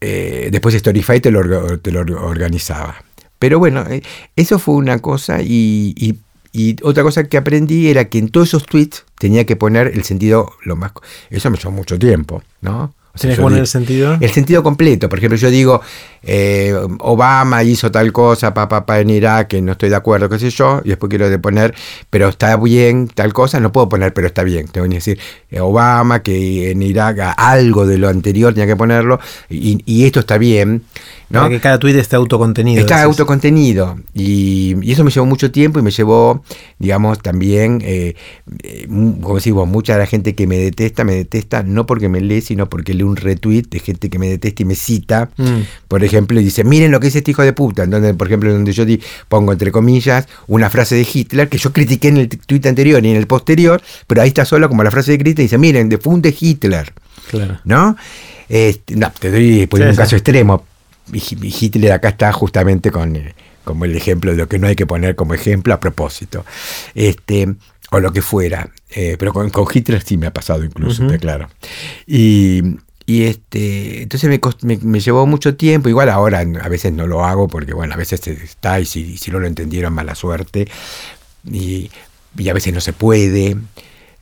eh, 0.00 0.48
después 0.52 0.74
Storyfy 0.74 1.20
te 1.20 1.30
lo, 1.30 1.78
te 1.78 1.90
lo 1.90 2.00
organizaba. 2.24 3.02
Pero 3.38 3.58
bueno, 3.58 3.84
eh, 3.88 4.02
eso 4.36 4.58
fue 4.58 4.74
una 4.74 4.98
cosa 5.00 5.42
y, 5.42 5.94
y- 5.96 6.18
y 6.52 6.76
otra 6.82 7.04
cosa 7.04 7.24
que 7.28 7.36
aprendí 7.36 7.88
era 7.90 8.08
que 8.08 8.18
en 8.18 8.28
todos 8.28 8.48
esos 8.48 8.66
tweets 8.66 9.04
tenía 9.18 9.46
que 9.46 9.54
poner 9.54 9.86
el 9.94 10.02
sentido 10.02 10.50
lo 10.64 10.74
más... 10.74 10.90
Eso 11.30 11.48
me 11.48 11.56
llevó 11.56 11.70
mucho 11.70 11.96
tiempo, 11.96 12.42
¿no? 12.60 12.92
¿Tienes 13.18 13.38
que 13.38 13.42
poner 13.42 13.60
el 13.60 13.66
sentido? 13.66 14.16
el 14.20 14.30
sentido 14.30 14.62
completo. 14.62 15.08
Por 15.08 15.18
ejemplo, 15.18 15.36
yo 15.36 15.50
digo, 15.50 15.80
eh, 16.22 16.74
Obama 17.00 17.62
hizo 17.64 17.90
tal 17.90 18.12
cosa, 18.12 18.54
papá, 18.54 18.86
pa, 18.86 19.00
en 19.00 19.10
Irak, 19.10 19.48
que 19.48 19.60
no 19.60 19.72
estoy 19.72 19.88
de 19.88 19.96
acuerdo, 19.96 20.28
qué 20.28 20.38
sé 20.38 20.50
yo, 20.50 20.80
y 20.84 20.90
después 20.90 21.10
quiero 21.10 21.28
de 21.28 21.38
poner, 21.38 21.74
pero 22.08 22.28
está 22.28 22.56
bien, 22.56 23.08
tal 23.08 23.32
cosa, 23.32 23.58
no 23.58 23.72
puedo 23.72 23.88
poner, 23.88 24.14
pero 24.14 24.28
está 24.28 24.44
bien. 24.44 24.68
Tengo 24.68 24.88
que 24.88 24.94
decir, 24.94 25.18
eh, 25.50 25.60
Obama, 25.60 26.22
que 26.22 26.70
en 26.70 26.82
Irak 26.82 27.34
algo 27.36 27.86
de 27.86 27.98
lo 27.98 28.08
anterior 28.08 28.54
tenía 28.54 28.68
que 28.68 28.76
ponerlo, 28.76 29.18
y, 29.48 29.82
y 29.86 30.04
esto 30.04 30.20
está 30.20 30.38
bien. 30.38 30.84
¿No? 31.30 31.40
Para 31.40 31.48
que 31.50 31.60
cada 31.60 31.78
tweet 31.78 31.96
esté 31.98 32.16
autocontenido. 32.16 32.80
Está 32.80 32.96
decís. 32.96 33.06
autocontenido 33.06 33.98
y, 34.14 34.74
y 34.82 34.92
eso 34.92 35.04
me 35.04 35.10
llevó 35.10 35.26
mucho 35.26 35.50
tiempo 35.50 35.78
y 35.78 35.82
me 35.82 35.90
llevó, 35.90 36.42
digamos, 36.78 37.20
también, 37.20 37.80
eh, 37.84 38.14
eh, 38.62 38.86
como 38.88 39.36
decimos, 39.36 39.66
mucha 39.68 39.92
de 39.94 40.00
la 40.00 40.06
gente 40.06 40.34
que 40.34 40.46
me 40.46 40.58
detesta, 40.58 41.04
me 41.04 41.14
detesta 41.14 41.62
no 41.62 41.86
porque 41.86 42.08
me 42.08 42.20
lee, 42.20 42.40
sino 42.40 42.68
porque 42.68 42.92
lee 42.94 43.04
un 43.04 43.16
retweet 43.16 43.62
de 43.70 43.78
gente 43.78 44.10
que 44.10 44.18
me 44.18 44.28
detesta 44.28 44.62
y 44.62 44.64
me 44.66 44.74
cita, 44.74 45.30
Mm. 45.36 45.60
por 45.88 46.02
ejemplo, 46.04 46.40
y 46.40 46.44
dice, 46.44 46.64
miren 46.64 46.90
lo 46.90 47.00
que 47.00 47.06
es 47.08 47.16
este 47.16 47.30
hijo 47.30 47.42
de 47.42 47.52
puta, 47.52 47.84
en 47.84 47.90
donde, 47.90 48.12
por 48.14 48.26
ejemplo, 48.26 48.52
donde 48.52 48.72
yo 48.72 48.84
di- 48.84 49.00
pongo 49.28 49.52
entre 49.52 49.70
comillas 49.72 50.26
una 50.48 50.68
frase 50.68 50.96
de 50.96 51.06
Hitler 51.12 51.48
que 51.48 51.58
yo 51.58 51.72
critiqué 51.72 52.08
en 52.08 52.16
el 52.16 52.28
tweet 52.28 52.66
anterior 52.68 53.04
y 53.04 53.10
en 53.10 53.16
el 53.16 53.26
posterior, 53.26 53.80
pero 54.06 54.22
ahí 54.22 54.28
está 54.28 54.44
solo 54.44 54.68
como 54.68 54.82
la 54.82 54.90
frase 54.90 55.12
de 55.12 55.18
crítica 55.18 55.42
y 55.42 55.44
dice, 55.46 55.58
miren, 55.58 55.88
defunde 55.88 56.34
Hitler. 56.38 56.92
Claro. 57.30 57.58
¿no? 57.64 57.96
Este, 58.48 58.96
no, 58.96 59.12
te 59.18 59.30
doy 59.30 59.66
por 59.68 59.78
Sí, 59.78 59.86
un 59.86 59.92
sí. 59.92 59.96
caso 59.96 60.16
extremo. 60.16 60.64
Hitler 61.12 61.92
acá 61.92 62.10
está 62.10 62.32
justamente 62.32 62.90
con 62.90 63.16
eh, 63.16 63.34
como 63.64 63.84
el 63.84 63.96
ejemplo 63.96 64.30
de 64.32 64.36
lo 64.38 64.48
que 64.48 64.58
no 64.58 64.66
hay 64.66 64.76
que 64.76 64.86
poner 64.86 65.16
como 65.16 65.34
ejemplo 65.34 65.74
a 65.74 65.80
propósito. 65.80 66.44
Este, 66.94 67.54
o 67.90 68.00
lo 68.00 68.12
que 68.12 68.22
fuera. 68.22 68.70
Eh, 68.90 69.16
pero 69.18 69.32
con, 69.32 69.50
con 69.50 69.66
Hitler 69.72 70.02
sí 70.02 70.16
me 70.16 70.26
ha 70.26 70.32
pasado 70.32 70.64
incluso, 70.64 71.04
está 71.04 71.18
claro. 71.18 71.48
Y, 72.06 72.62
y 73.06 73.24
este, 73.24 74.02
entonces 74.02 74.28
me, 74.30 74.40
cost- 74.40 74.62
me, 74.62 74.76
me 74.78 75.00
llevó 75.00 75.26
mucho 75.26 75.56
tiempo. 75.56 75.88
Igual 75.88 76.08
ahora 76.08 76.40
a 76.40 76.68
veces 76.68 76.92
no 76.92 77.06
lo 77.06 77.24
hago 77.24 77.48
porque, 77.48 77.74
bueno, 77.74 77.94
a 77.94 77.96
veces 77.96 78.26
está 78.28 78.80
y 78.80 78.86
si, 78.86 79.16
si 79.16 79.30
no 79.30 79.40
lo 79.40 79.46
entendieron, 79.46 79.92
mala 79.92 80.14
suerte. 80.14 80.68
Y, 81.50 81.90
y 82.36 82.48
a 82.48 82.52
veces 82.54 82.72
no 82.72 82.80
se 82.80 82.92
puede. 82.92 83.56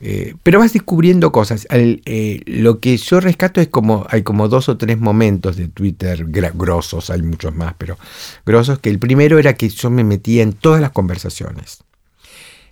Eh, 0.01 0.35
pero 0.43 0.59
vas 0.59 0.71
descubriendo 0.73 1.31
cosas. 1.31 1.67
Eh, 1.71 2.41
lo 2.45 2.79
que 2.79 2.95
yo 2.97 3.19
rescato 3.19 3.59
es 3.59 3.67
como 3.67 4.05
hay 4.09 4.23
como 4.23 4.47
dos 4.47 4.69
o 4.69 4.77
tres 4.77 4.97
momentos 4.99 5.57
de 5.57 5.67
Twitter 5.67 6.25
grosos, 6.27 7.09
hay 7.09 7.21
muchos 7.21 7.53
más, 7.53 7.73
pero 7.77 7.97
grosos, 8.45 8.79
que 8.79 8.89
el 8.89 8.99
primero 8.99 9.39
era 9.39 9.53
que 9.53 9.67
yo 9.69 9.89
me 9.89 10.03
metía 10.03 10.43
en 10.43 10.53
todas 10.53 10.79
las 10.79 10.91
conversaciones, 10.91 11.83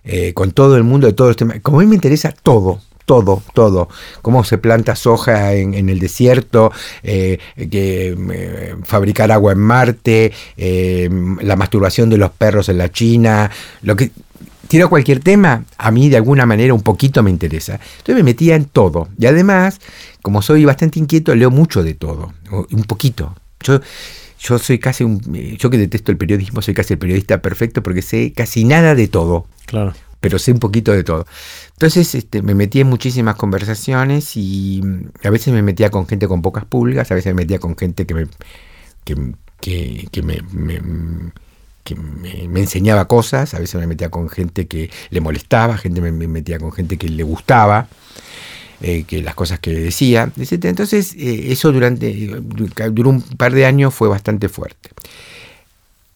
eh, 0.04 0.32
con 0.32 0.52
todo 0.52 0.76
el 0.76 0.84
mundo 0.84 1.06
de 1.06 1.12
todos 1.12 1.30
los 1.30 1.36
temas. 1.36 1.60
Como 1.60 1.80
a 1.80 1.82
mí 1.82 1.88
me 1.88 1.96
interesa 1.96 2.32
todo. 2.32 2.80
Todo, 3.04 3.42
todo. 3.54 3.88
Cómo 4.20 4.44
se 4.44 4.58
planta 4.58 4.94
soja 4.94 5.54
en, 5.54 5.88
el 5.88 5.98
desierto, 5.98 6.70
que, 7.02 8.76
fabricar 8.84 9.32
agua 9.32 9.52
en 9.52 9.58
Marte, 9.60 10.30
la 11.40 11.56
masturbación 11.56 12.10
de 12.10 12.18
los 12.18 12.32
perros 12.32 12.68
en 12.68 12.76
la 12.76 12.92
China, 12.92 13.50
lo 13.80 13.96
que, 13.96 14.10
tiro 14.68 14.88
cualquier 14.88 15.20
tema, 15.20 15.64
a 15.76 15.90
mí 15.90 16.08
de 16.08 16.16
alguna 16.16 16.46
manera 16.46 16.74
un 16.74 16.82
poquito 16.82 17.22
me 17.22 17.30
interesa. 17.30 17.74
Entonces 17.98 18.16
me 18.16 18.22
metía 18.22 18.54
en 18.54 18.66
todo. 18.66 19.08
Y 19.18 19.26
además, 19.26 19.80
como 20.22 20.42
soy 20.42 20.64
bastante 20.64 20.98
inquieto, 20.98 21.34
leo 21.34 21.50
mucho 21.50 21.82
de 21.82 21.94
todo. 21.94 22.32
Un 22.70 22.84
poquito. 22.84 23.34
Yo, 23.60 23.80
yo 24.40 24.58
soy 24.58 24.78
casi 24.78 25.02
un. 25.04 25.20
eh, 25.34 25.56
Yo 25.58 25.70
que 25.70 25.78
detesto 25.78 26.12
el 26.12 26.18
periodismo, 26.18 26.62
soy 26.62 26.74
casi 26.74 26.92
el 26.94 26.98
periodista 26.98 27.42
perfecto 27.42 27.82
porque 27.82 28.02
sé 28.02 28.32
casi 28.32 28.64
nada 28.64 28.94
de 28.94 29.08
todo. 29.08 29.46
Claro. 29.66 29.94
Pero 30.20 30.38
sé 30.38 30.50
un 30.52 30.58
poquito 30.58 30.92
de 30.92 31.04
todo. 31.04 31.26
Entonces 31.74 32.14
este, 32.14 32.42
me 32.42 32.54
metí 32.54 32.80
en 32.80 32.88
muchísimas 32.88 33.36
conversaciones 33.36 34.36
y 34.36 34.80
mm, 34.82 35.26
a 35.26 35.30
veces 35.30 35.52
me 35.54 35.62
metía 35.62 35.90
con 35.90 36.06
gente 36.08 36.26
con 36.28 36.42
pocas 36.42 36.64
pulgas, 36.64 37.10
a 37.10 37.14
veces 37.14 37.34
me 37.34 37.42
metía 37.42 37.58
con 37.60 37.76
gente 37.76 38.04
que 38.06 38.14
me, 38.14 38.26
que, 39.04 39.14
que- 39.60 40.08
que 40.10 40.22
me, 40.22 40.40
me- 40.52 40.80
me, 41.94 42.60
enseñaba 42.60 43.06
cosas, 43.06 43.54
a 43.54 43.58
veces 43.58 43.80
me 43.80 43.86
metía 43.86 44.10
con 44.10 44.28
gente 44.28 44.66
que 44.66 44.90
le 45.10 45.20
molestaba, 45.20 45.78
gente 45.78 46.00
me, 46.00 46.12
metía 46.12 46.58
con 46.58 46.72
gente 46.72 46.96
que 46.96 47.08
le 47.08 47.22
gustaba. 47.22 47.88
Eh, 48.80 49.02
que 49.08 49.22
las 49.22 49.34
cosas 49.34 49.58
que 49.58 49.72
decía, 49.72 50.30
etc. 50.36 50.66
Entonces, 50.66 51.12
eh, 51.16 51.50
eso 51.50 51.72
durante 51.72 52.30
duró 52.92 53.10
un 53.10 53.22
par 53.22 53.52
de 53.52 53.66
años 53.66 53.92
fue 53.92 54.06
bastante 54.06 54.48
fuerte. 54.48 54.90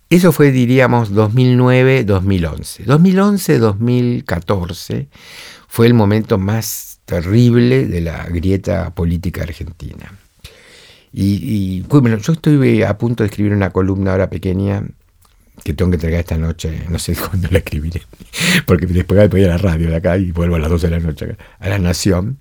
Eso 0.08 0.30
fue, 0.30 0.52
diríamos, 0.52 1.12
2009-2011. 1.12 2.84
2011-2014 2.84 5.08
fue 5.66 5.88
el 5.88 5.94
momento 5.94 6.38
más 6.38 7.00
terrible 7.06 7.86
de 7.86 8.02
la 8.02 8.26
grieta 8.26 8.94
política 8.94 9.42
argentina. 9.42 10.12
Y, 11.14 11.82
bueno, 11.88 12.16
yo 12.18 12.32
estoy 12.32 12.82
a 12.82 12.96
punto 12.96 13.22
de 13.22 13.28
escribir 13.28 13.52
una 13.52 13.70
columna 13.70 14.12
ahora 14.12 14.30
pequeña 14.30 14.82
que 15.62 15.74
tengo 15.74 15.90
que 15.90 15.96
entregar 15.96 16.20
esta 16.20 16.36
noche, 16.36 16.82
no 16.88 16.98
sé 16.98 17.14
cuándo 17.28 17.48
la 17.50 17.58
escribiré, 17.58 18.02
porque 18.66 18.86
después 18.86 19.28
voy 19.30 19.44
a 19.44 19.48
la 19.48 19.58
radio 19.58 19.90
de 19.90 19.96
acá 19.96 20.16
y 20.16 20.32
vuelvo 20.32 20.56
a 20.56 20.58
las 20.58 20.70
12 20.70 20.88
de 20.88 20.90
la 20.90 21.00
noche 21.00 21.36
a 21.58 21.68
La 21.68 21.78
Nación. 21.78 22.38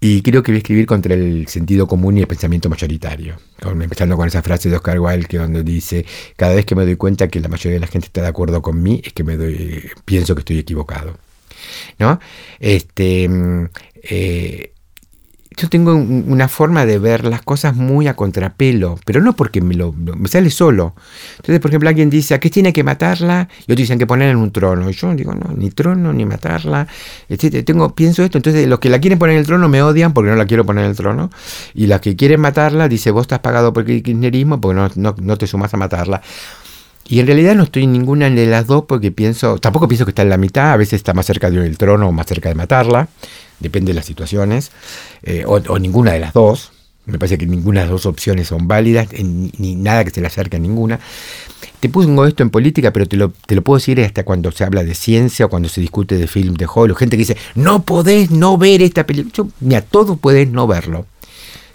Y 0.00 0.22
creo 0.22 0.44
que 0.44 0.52
voy 0.52 0.58
a 0.58 0.58
escribir 0.58 0.86
contra 0.86 1.14
el 1.14 1.48
sentido 1.48 1.88
común 1.88 2.16
y 2.16 2.20
el 2.20 2.28
pensamiento 2.28 2.68
mayoritario. 2.68 3.36
Empezando 3.60 4.16
con 4.16 4.28
esa 4.28 4.42
frase 4.42 4.68
de 4.70 4.76
Oscar 4.76 5.00
Wilde 5.00 5.26
que 5.26 5.38
donde 5.38 5.64
dice, 5.64 6.06
cada 6.36 6.54
vez 6.54 6.64
que 6.64 6.76
me 6.76 6.84
doy 6.84 6.94
cuenta 6.94 7.26
que 7.26 7.40
la 7.40 7.48
mayoría 7.48 7.74
de 7.74 7.80
la 7.80 7.88
gente 7.88 8.06
está 8.06 8.22
de 8.22 8.28
acuerdo 8.28 8.62
con 8.62 8.80
mí, 8.80 9.00
es 9.04 9.12
que 9.12 9.24
me 9.24 9.36
doy, 9.36 9.90
pienso 10.04 10.36
que 10.36 10.40
estoy 10.40 10.58
equivocado. 10.60 11.18
¿No? 11.98 12.20
Este, 12.60 13.28
mm, 13.28 13.70
eh, 14.04 14.72
yo 15.58 15.68
tengo 15.68 15.94
una 15.94 16.46
forma 16.46 16.86
de 16.86 16.98
ver 16.98 17.24
las 17.24 17.42
cosas 17.42 17.74
muy 17.74 18.06
a 18.06 18.14
contrapelo, 18.14 18.98
pero 19.04 19.20
no 19.20 19.34
porque 19.34 19.60
me, 19.60 19.74
lo, 19.74 19.92
sale 20.26 20.50
solo. 20.50 20.94
Entonces, 21.36 21.58
por 21.60 21.70
ejemplo, 21.70 21.88
alguien 21.88 22.08
dice, 22.08 22.34
¿a 22.34 22.38
tiene 22.38 22.72
que 22.72 22.84
matarla? 22.84 23.48
Y 23.60 23.64
otros 23.64 23.78
dicen 23.78 23.98
que 23.98 24.06
ponerla 24.06 24.32
en 24.32 24.38
un 24.38 24.52
trono. 24.52 24.88
Y 24.88 24.92
yo 24.92 25.12
digo, 25.14 25.34
no, 25.34 25.52
ni 25.54 25.70
trono, 25.70 26.12
ni 26.12 26.24
matarla. 26.24 26.86
Tengo, 27.64 27.94
pienso 27.94 28.22
esto, 28.22 28.38
entonces 28.38 28.68
los 28.68 28.78
que 28.78 28.88
la 28.88 29.00
quieren 29.00 29.18
poner 29.18 29.34
en 29.34 29.40
el 29.40 29.46
trono 29.46 29.68
me 29.68 29.82
odian 29.82 30.12
porque 30.14 30.30
no 30.30 30.36
la 30.36 30.46
quiero 30.46 30.64
poner 30.64 30.84
en 30.84 30.90
el 30.90 30.96
trono. 30.96 31.30
Y 31.74 31.86
las 31.86 32.00
que 32.00 32.14
quieren 32.14 32.40
matarla, 32.40 32.88
dice, 32.88 33.10
vos 33.10 33.22
estás 33.22 33.40
pagado 33.40 33.72
por 33.72 33.90
el 33.90 34.02
kirchnerismo 34.02 34.60
porque 34.60 34.76
no, 34.76 34.90
no, 34.94 35.14
no 35.20 35.36
te 35.36 35.46
sumas 35.48 35.74
a 35.74 35.76
matarla. 35.76 36.22
Y 37.08 37.20
en 37.20 37.26
realidad 37.26 37.54
no 37.54 37.62
estoy 37.62 37.84
en 37.84 37.92
ninguna 37.92 38.28
de 38.30 38.46
las 38.46 38.66
dos 38.66 38.84
porque 38.86 39.10
pienso, 39.10 39.58
tampoco 39.58 39.88
pienso 39.88 40.04
que 40.04 40.10
está 40.10 40.22
en 40.22 40.28
la 40.28 40.36
mitad, 40.36 40.72
a 40.72 40.76
veces 40.76 40.94
está 40.94 41.14
más 41.14 41.26
cerca 41.26 41.50
del 41.50 41.78
trono 41.78 42.08
o 42.08 42.12
más 42.12 42.26
cerca 42.26 42.48
de 42.48 42.54
matarla 42.54 43.08
depende 43.60 43.90
de 43.90 43.94
las 43.94 44.06
situaciones, 44.06 44.70
eh, 45.22 45.44
o, 45.46 45.78
ninguna 45.78 46.12
de 46.12 46.20
las 46.20 46.32
dos. 46.32 46.72
Me 47.06 47.18
parece 47.18 47.38
que 47.38 47.46
ninguna 47.46 47.80
de 47.80 47.86
las 47.86 47.92
dos 47.92 48.06
opciones 48.06 48.48
son 48.48 48.68
válidas, 48.68 49.08
ni, 49.12 49.76
nada 49.76 50.04
que 50.04 50.10
se 50.10 50.20
le 50.20 50.26
acerque 50.26 50.58
a 50.58 50.60
ninguna. 50.60 51.00
Te 51.80 51.88
pongo 51.88 52.26
esto 52.26 52.42
en 52.42 52.50
política, 52.50 52.92
pero 52.92 53.06
te 53.06 53.16
lo, 53.16 53.32
te 53.46 53.54
lo 53.54 53.62
puedo 53.62 53.78
decir 53.78 53.98
hasta 54.02 54.24
cuando 54.24 54.52
se 54.52 54.64
habla 54.64 54.84
de 54.84 54.94
ciencia 54.94 55.46
o 55.46 55.48
cuando 55.48 55.70
se 55.70 55.80
discute 55.80 56.16
de 56.16 56.26
film 56.26 56.54
de 56.54 56.66
Hollywood. 56.66 56.98
Gente 56.98 57.16
que 57.16 57.22
dice, 57.22 57.36
no 57.54 57.82
podés 57.82 58.30
no 58.30 58.58
ver 58.58 58.82
esta 58.82 59.06
película. 59.06 59.32
Yo, 59.34 59.48
mira, 59.60 59.80
todo 59.80 60.16
puedes 60.16 60.50
no 60.50 60.66
verlo. 60.66 61.06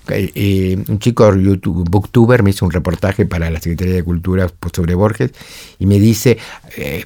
Eh, 0.10 0.32
eh, 0.36 0.84
un 0.90 1.00
chico 1.00 1.34
YouTube, 1.34 1.90
booktuber 1.90 2.44
me 2.44 2.50
hizo 2.50 2.66
un 2.66 2.72
reportaje 2.72 3.26
para 3.26 3.50
la 3.50 3.62
Secretaría 3.62 3.96
de 3.96 4.04
Cultura 4.04 4.52
sobre 4.74 4.96
Borges 4.96 5.32
y 5.80 5.86
me 5.86 6.00
dice, 6.00 6.38
eh, 6.76 7.06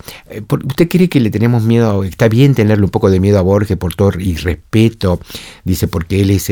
¿usted 0.49 0.89
cree 0.89 1.07
que 1.07 1.19
le 1.19 1.29
tenemos 1.29 1.63
miedo? 1.63 2.03
Está 2.03 2.27
bien 2.27 2.55
tenerle 2.55 2.85
un 2.85 2.89
poco 2.89 3.11
de 3.11 3.19
miedo 3.19 3.37
a 3.37 3.43
Borges 3.43 3.77
por 3.77 3.93
todo 3.93 4.11
y 4.19 4.35
respeto, 4.35 5.19
dice, 5.63 5.87
porque 5.87 6.21
él 6.21 6.31
es 6.31 6.51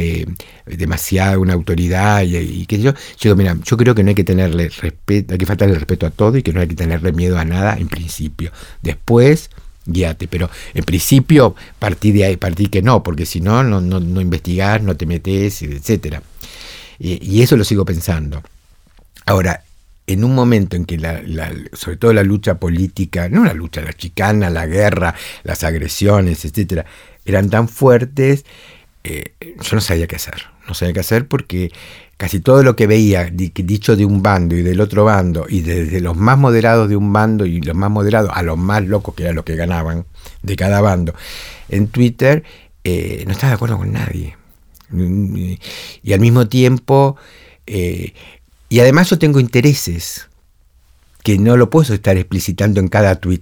demasiado 0.66 1.42
una 1.42 1.54
autoridad 1.54 2.24
y, 2.24 2.66
que 2.68 2.80
yo, 2.80 2.94
yo 2.94 3.00
digo, 3.22 3.36
mira, 3.36 3.58
yo 3.64 3.78
creo 3.78 3.96
que 3.96 4.04
no 4.04 4.10
hay 4.10 4.16
que 4.16 4.24
tenerle 4.24 4.70
respeto, 4.70 5.34
hay 5.34 5.40
que 5.40 5.46
faltarle 5.46 5.76
respeto 5.76 6.06
a 6.06 6.12
todo 6.12 6.38
y 6.38 6.44
que 6.44 6.54
no 6.54 6.62
hay 6.62 6.68
que 6.68 6.76
tenerle 6.76 7.12
miedo 7.12 7.40
a 7.40 7.46
nada 7.46 7.78
en 7.78 7.88
principio. 7.88 8.52
Después 8.84 9.50
guíate. 9.86 10.28
Pero 10.28 10.50
en 10.74 10.84
principio 10.84 11.56
partí 11.80 12.12
de 12.12 12.26
ahí, 12.26 12.38
partí 12.38 12.68
que 12.68 12.82
no, 12.82 13.04
porque 13.04 13.26
si 13.26 13.42
no, 13.42 13.64
no, 13.64 13.82
no, 13.82 14.00
no 14.00 14.22
investigás, 14.22 14.82
no 14.82 14.96
te 14.96 15.06
metes, 15.06 15.62
etcétera. 15.62 16.22
Y, 17.00 17.42
eso 17.42 17.58
lo 17.58 17.64
sigo 17.64 17.86
pensando. 17.86 18.42
Ahora, 19.26 19.64
en 20.08 20.24
un 20.24 20.36
momento 20.36 20.76
en 20.76 20.86
que 20.86 20.98
la, 20.98 21.22
sobre 21.74 21.98
todo 21.98 22.14
la 22.14 22.24
lucha 22.24 22.56
política, 22.56 23.28
no 23.30 23.44
la 23.44 23.54
lucha, 23.54 23.82
la 23.82 23.94
chicana, 23.94 24.50
la 24.50 24.68
guerra, 24.68 25.16
las 25.44 25.64
agresiones, 25.64 26.46
etcétera, 26.46 26.86
eran 27.26 27.50
tan 27.50 27.68
fuertes, 27.68 28.46
eh, 29.04 29.34
yo 29.42 29.76
no 29.76 29.82
sabía 29.82 30.08
qué 30.08 30.16
hacer. 30.16 30.46
No 30.68 30.74
sabía 30.74 30.94
qué 30.94 31.00
hacer 31.02 31.28
porque 31.28 31.72
casi 32.18 32.40
todo 32.40 32.64
lo 32.64 32.76
que 32.76 32.88
veía 32.88 33.26
dicho 33.26 33.96
de 33.96 34.06
un 34.06 34.24
bando 34.24 34.56
y 34.56 34.62
del 34.62 34.80
otro 34.80 35.04
bando, 35.06 35.46
y 35.50 35.62
desde 35.62 36.00
los 36.02 36.16
más 36.16 36.38
moderados 36.38 36.88
de 36.90 36.96
un 36.96 37.12
bando 37.12 37.46
y 37.46 37.62
los 37.62 37.76
más 37.76 37.92
moderados 37.92 38.32
a 38.34 38.42
los 38.42 38.58
más 38.58 38.84
locos, 38.84 39.16
que 39.16 39.24
era 39.24 39.34
lo 39.34 39.44
que 39.44 39.56
ganaban 39.56 40.06
de 40.42 40.56
cada 40.56 40.82
bando, 40.82 41.14
en 41.70 41.88
Twitter, 41.88 42.44
eh, 42.84 43.24
no 43.26 43.34
estaba 43.34 43.50
de 43.52 43.56
acuerdo 43.56 43.78
con 43.78 43.92
nadie. 43.92 44.38
Y 44.92 46.14
al 46.14 46.20
mismo 46.20 46.48
tiempo, 46.48 47.18
eh, 47.68 48.14
y 48.70 48.80
además 48.80 49.10
yo 49.10 49.20
tengo 49.20 49.40
intereses 49.40 50.28
que 51.24 51.40
no 51.40 51.58
lo 51.58 51.72
puedo 51.72 51.94
estar 51.94 52.18
explicitando 52.18 52.80
en 52.80 52.88
cada 52.88 53.16
tweet. 53.16 53.42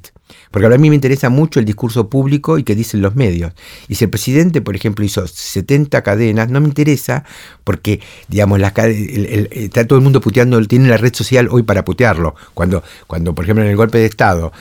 Porque 0.51 0.67
a 0.67 0.77
mí 0.77 0.89
me 0.89 0.95
interesa 0.95 1.29
mucho 1.29 1.59
el 1.59 1.65
discurso 1.65 2.09
público 2.09 2.57
y 2.57 2.63
qué 2.63 2.75
dicen 2.75 3.01
los 3.01 3.15
medios. 3.15 3.53
Y 3.89 3.95
si 3.95 4.05
el 4.05 4.09
presidente, 4.09 4.61
por 4.61 4.75
ejemplo, 4.75 5.03
hizo 5.03 5.27
70 5.27 6.01
cadenas, 6.01 6.49
no 6.49 6.61
me 6.61 6.67
interesa 6.67 7.25
porque, 7.65 7.99
digamos, 8.29 8.59
las 8.61 8.73
está 8.77 9.85
todo 9.85 9.99
el 9.99 10.03
mundo 10.03 10.21
puteando, 10.21 10.65
tiene 10.65 10.87
la 10.87 10.97
red 10.97 11.13
social 11.13 11.49
hoy 11.51 11.63
para 11.63 11.83
putearlo. 11.83 12.35
Cuando, 12.53 12.83
cuando 13.05 13.35
por 13.35 13.43
ejemplo, 13.43 13.65
en 13.65 13.71
el 13.71 13.75
golpe 13.75 13.97
de 13.97 14.05
Estado 14.05 14.53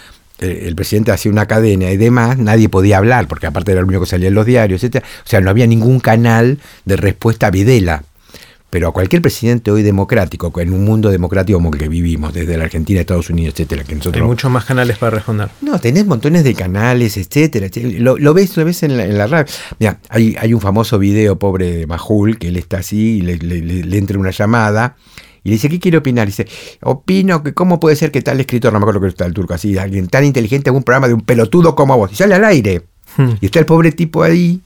el 0.43 0.75
presidente 0.75 1.13
hacía 1.13 1.33
una 1.33 1.47
cadena 1.47 1.91
y 1.91 1.97
demás, 1.97 2.39
nadie 2.39 2.69
podía 2.69 2.99
hablar, 2.99 3.29
porque 3.29 3.47
aparte 3.47 3.73
era 3.73 3.81
lo 3.81 3.87
único 3.87 4.03
que 4.03 4.11
salía 4.11 4.29
en 4.29 4.35
los 4.35 4.47
diarios, 4.47 4.83
etc. 4.85 5.05
O 5.25 5.29
sea, 5.29 5.41
no 5.41 5.51
había 5.51 5.67
ningún 5.67 6.01
canal 6.01 6.59
de 6.85 6.97
respuesta 6.97 7.49
a 7.49 7.51
Videla. 7.51 8.05
Pero 8.71 8.89
a 8.89 8.93
cualquier 8.93 9.21
presidente 9.21 9.71
hoy 9.71 9.83
democrático, 9.83 10.51
en 10.59 10.73
un 10.73 10.87
mundo 10.87 11.11
democrático 11.11 11.59
como 11.59 11.75
el 11.75 11.79
que 11.79 11.91
vivimos, 11.91 12.33
desde 12.33 12.57
la 12.57 12.65
Argentina, 12.65 13.01
Estados 13.01 13.29
Unidos, 13.29 13.53
etcétera, 13.53 13.85
que 13.85 13.95
nosotros. 13.95 14.23
Hay 14.23 14.27
muchos 14.27 14.51
más 14.51 14.65
canales 14.65 14.97
para 14.97 15.11
responder. 15.11 15.51
No, 15.61 15.79
tenés 15.79 16.07
montones 16.07 16.43
de 16.43 16.55
canales, 16.55 17.19
etcétera. 17.19 17.69
Lo, 17.99 18.33
ves, 18.33 18.57
lo 18.57 18.65
ves 18.65 18.83
en 18.83 18.97
la, 18.97 19.05
en 19.05 19.19
la 19.19 19.27
radio. 19.27 19.53
Mira, 19.79 19.99
hay, 20.09 20.37
hay 20.41 20.55
un 20.55 20.61
famoso 20.63 20.99
video, 20.99 21.39
pobre 21.39 21.71
de 21.71 21.87
Majul, 21.87 22.39
que 22.39 22.49
él 22.49 22.57
está 22.57 22.79
así 22.79 23.19
y 23.19 23.21
le, 23.21 23.37
le 23.37 23.99
entra 23.99 24.19
una 24.19 24.31
llamada 24.31 24.97
y 25.45 25.49
le 25.49 25.55
dice, 25.55 25.69
¿qué 25.69 25.81
quiere 25.81 25.99
opinar? 25.99 26.29
Y 26.29 26.31
dice, 26.31 26.47
opino 26.83 27.43
que 27.43 27.53
cómo 27.53 27.81
puede 27.81 27.97
ser 27.97 28.13
que 28.13 28.23
tal 28.23 28.41
escritor, 28.41 28.73
no 28.73 28.79
me 28.79 28.85
acuerdo 28.85 29.01
que 29.01 29.09
está 29.09 29.27
el 29.27 29.35
turco, 29.35 29.55
así, 29.55 29.77
alguien 29.77 30.09
tan 30.09 30.25
inteligente 30.25 30.71
en 30.71 30.77
un 30.77 30.83
programa 30.83 31.09
de 31.09 31.15
un 31.15 31.23
pelotudo 31.23 31.75
como 31.75 31.97
vos, 31.97 32.13
y 32.13 32.17
sale 32.17 32.35
al 32.35 32.45
aire. 32.45 32.83
Hmm. 33.17 33.33
Y 33.41 33.47
está 33.47 33.59
el 33.59 33.67
pobre 33.67 33.93
tipo 33.93 34.23
ahí, 34.23 34.61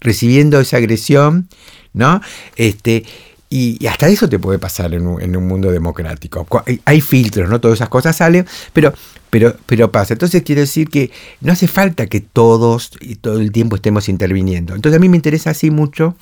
recibiendo 0.00 0.58
esa 0.60 0.78
agresión, 0.78 1.48
¿no? 1.92 2.20
Este, 2.56 3.04
y, 3.50 3.86
hasta 3.86 4.08
eso 4.08 4.28
te 4.28 4.38
puede 4.38 4.58
pasar 4.58 4.92
en 4.94 5.06
un, 5.06 5.46
mundo 5.46 5.70
democrático. 5.70 6.46
Hay, 6.84 7.00
filtros, 7.00 7.48
¿no? 7.48 7.60
Todas 7.60 7.78
esas 7.78 7.88
cosas 7.88 8.16
salen, 8.16 8.46
pero, 8.72 8.92
pero, 9.30 9.54
pero 9.66 9.90
pasa. 9.90 10.14
Entonces 10.14 10.42
quiere 10.42 10.62
decir 10.62 10.88
que 10.88 11.10
no 11.40 11.52
hace 11.52 11.66
falta 11.66 12.06
que 12.06 12.20
todos 12.20 12.92
y 13.00 13.16
todo 13.16 13.38
el 13.38 13.52
tiempo 13.52 13.76
estemos 13.76 14.08
interviniendo. 14.08 14.74
Entonces 14.74 14.98
a 14.98 15.00
mí 15.00 15.08
me 15.08 15.16
interesa 15.16 15.50
así 15.50 15.70
mucho 15.70 16.14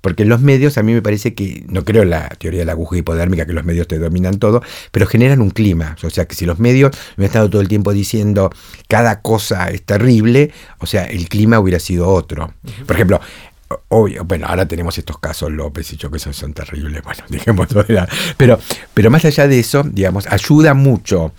porque 0.00 0.24
los 0.24 0.40
medios, 0.40 0.78
a 0.78 0.82
mí 0.82 0.92
me 0.92 1.02
parece 1.02 1.34
que, 1.34 1.64
no 1.68 1.84
creo 1.84 2.04
la 2.04 2.28
teoría 2.30 2.60
de 2.60 2.66
la 2.66 2.72
aguja 2.72 2.96
hipodérmica, 2.96 3.46
que 3.46 3.52
los 3.52 3.64
medios 3.64 3.88
te 3.88 3.98
dominan 3.98 4.38
todo, 4.38 4.62
pero 4.92 5.06
generan 5.06 5.40
un 5.40 5.50
clima. 5.50 5.96
O 6.02 6.10
sea, 6.10 6.26
que 6.26 6.34
si 6.34 6.46
los 6.46 6.58
medios 6.58 6.96
me 7.16 7.24
han 7.24 7.28
estado 7.28 7.50
todo 7.50 7.62
el 7.62 7.68
tiempo 7.68 7.92
diciendo 7.92 8.50
cada 8.88 9.20
cosa 9.20 9.70
es 9.70 9.82
terrible, 9.82 10.52
o 10.78 10.86
sea, 10.86 11.04
el 11.04 11.28
clima 11.28 11.58
hubiera 11.58 11.78
sido 11.78 12.08
otro. 12.08 12.54
Por 12.86 12.96
ejemplo, 12.96 13.20
Obvio, 13.86 14.24
bueno, 14.24 14.46
ahora 14.48 14.66
tenemos 14.66 14.98
estos 14.98 15.18
casos 15.18 15.52
López 15.52 15.92
y 15.92 15.96
yo 15.96 16.10
que 16.10 16.18
son, 16.18 16.34
son 16.34 16.52
terribles, 16.52 17.02
bueno, 17.04 17.22
de 17.28 18.06
Pero, 18.36 18.58
pero 18.94 19.10
más 19.10 19.24
allá 19.24 19.46
de 19.46 19.60
eso, 19.60 19.84
digamos, 19.84 20.26
ayuda 20.26 20.74
mucho 20.74 21.32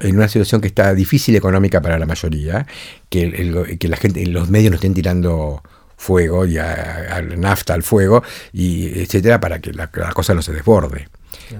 en 0.00 0.16
una 0.16 0.28
situación 0.28 0.60
que 0.60 0.66
está 0.66 0.94
difícil 0.94 1.36
económica 1.36 1.82
para 1.82 1.98
la 1.98 2.06
mayoría, 2.06 2.66
que, 3.10 3.76
que 3.78 3.88
la 3.88 3.96
gente, 3.98 4.24
los 4.26 4.48
medios 4.48 4.70
no 4.70 4.76
estén 4.76 4.94
tirando 4.94 5.62
fuego 5.98 6.46
y 6.46 6.56
a, 6.56 7.20
nafta 7.36 7.74
al 7.74 7.82
fuego, 7.82 8.22
y 8.52 9.00
etcétera, 9.00 9.38
para 9.40 9.58
que 9.58 9.72
la, 9.72 9.88
cosa 9.88 10.32
no 10.32 10.40
se 10.40 10.52
desborde. 10.52 11.08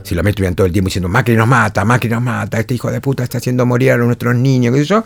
Si 0.02 0.14
lo 0.14 0.26
estuvieran 0.26 0.54
todo 0.54 0.66
el 0.66 0.72
tiempo 0.72 0.86
diciendo, 0.86 1.08
Macri 1.08 1.34
nos 1.36 1.48
mata, 1.48 1.84
Macri 1.84 2.08
nos 2.08 2.22
mata, 2.22 2.58
este 2.58 2.74
hijo 2.74 2.90
de 2.90 3.00
puta 3.00 3.24
está 3.24 3.38
haciendo 3.38 3.66
morir 3.66 3.92
a 3.92 3.96
nuestros 3.98 4.34
niños, 4.34 4.74
qué 4.74 4.80
sé 4.80 4.86
yo, 4.86 5.04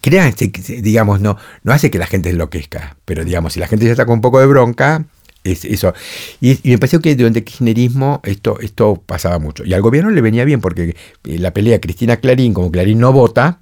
crean, 0.00 0.34
digamos, 0.82 1.20
no, 1.20 1.38
no 1.62 1.72
hace 1.72 1.90
que 1.90 1.98
la 1.98 2.06
gente 2.06 2.30
enloquezca, 2.30 2.96
pero 3.04 3.24
digamos, 3.24 3.52
si 3.52 3.60
la 3.60 3.68
gente 3.68 3.86
ya 3.86 3.92
está 3.92 4.04
con 4.04 4.14
un 4.14 4.20
poco 4.20 4.40
de 4.40 4.46
bronca, 4.46 5.04
es 5.44 5.64
eso. 5.64 5.94
Y, 6.40 6.58
me 6.64 6.78
pareció 6.78 7.00
que 7.00 7.14
durante 7.14 7.38
el 7.40 7.44
kirchnerismo 7.44 8.20
esto, 8.24 8.58
esto 8.60 9.02
pasaba 9.06 9.38
mucho. 9.38 9.64
Y 9.64 9.74
al 9.74 9.82
gobierno 9.82 10.10
le 10.10 10.20
venía 10.20 10.44
bien, 10.44 10.60
porque 10.60 10.96
eh, 11.24 11.38
la 11.38 11.52
pelea 11.52 11.80
Cristina 11.80 12.16
Clarín, 12.16 12.52
como 12.52 12.70
Clarín 12.70 12.98
no 12.98 13.12
vota, 13.12 13.60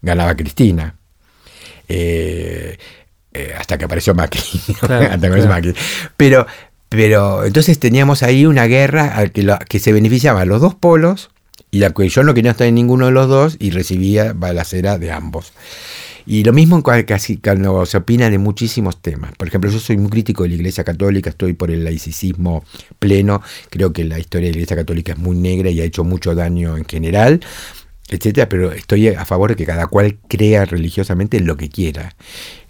ganaba 0.00 0.36
Cristina. 0.36 0.96
Eh, 1.88 2.78
eh, 3.34 3.52
hasta 3.58 3.76
que 3.76 3.84
apareció 3.84 4.14
Macri. 5.48 5.74
Pero, 6.16 6.46
pero 6.88 7.44
entonces 7.44 7.78
teníamos 7.78 8.22
ahí 8.22 8.46
una 8.46 8.66
guerra 8.66 9.28
que, 9.30 9.52
que 9.68 9.78
se 9.80 9.92
beneficiaban 9.92 10.48
los 10.48 10.60
dos 10.60 10.74
polos 10.74 11.30
Y 11.72 11.80
la 11.80 11.90
que 11.90 12.08
yo 12.08 12.22
no 12.22 12.32
quería 12.32 12.52
estar 12.52 12.68
en 12.68 12.76
ninguno 12.76 13.06
de 13.06 13.12
los 13.12 13.28
dos 13.28 13.56
y 13.58 13.70
recibía 13.70 14.32
balacera 14.32 14.98
de 14.98 15.10
ambos. 15.10 15.52
Y 16.26 16.42
lo 16.42 16.52
mismo 16.52 16.82
casi 16.82 17.36
cuando 17.36 17.84
se 17.84 17.98
opina 17.98 18.30
de 18.30 18.38
muchísimos 18.38 19.02
temas. 19.02 19.32
Por 19.36 19.48
ejemplo, 19.48 19.70
yo 19.70 19.78
soy 19.78 19.98
muy 19.98 20.10
crítico 20.10 20.44
de 20.44 20.50
la 20.50 20.54
Iglesia 20.54 20.84
Católica, 20.84 21.28
estoy 21.28 21.52
por 21.52 21.70
el 21.70 21.84
laicismo 21.84 22.64
pleno, 22.98 23.42
creo 23.68 23.92
que 23.92 24.04
la 24.04 24.18
historia 24.18 24.46
de 24.46 24.52
la 24.52 24.58
Iglesia 24.58 24.76
Católica 24.76 25.12
es 25.12 25.18
muy 25.18 25.36
negra 25.36 25.68
y 25.68 25.80
ha 25.80 25.84
hecho 25.84 26.02
mucho 26.02 26.34
daño 26.34 26.78
en 26.78 26.86
general 26.86 27.40
etcétera, 28.08 28.48
pero 28.48 28.72
estoy 28.72 29.08
a 29.08 29.24
favor 29.24 29.50
de 29.50 29.56
que 29.56 29.64
cada 29.64 29.86
cual 29.86 30.18
crea 30.28 30.64
religiosamente 30.64 31.40
lo 31.40 31.56
que 31.56 31.68
quiera. 31.70 32.14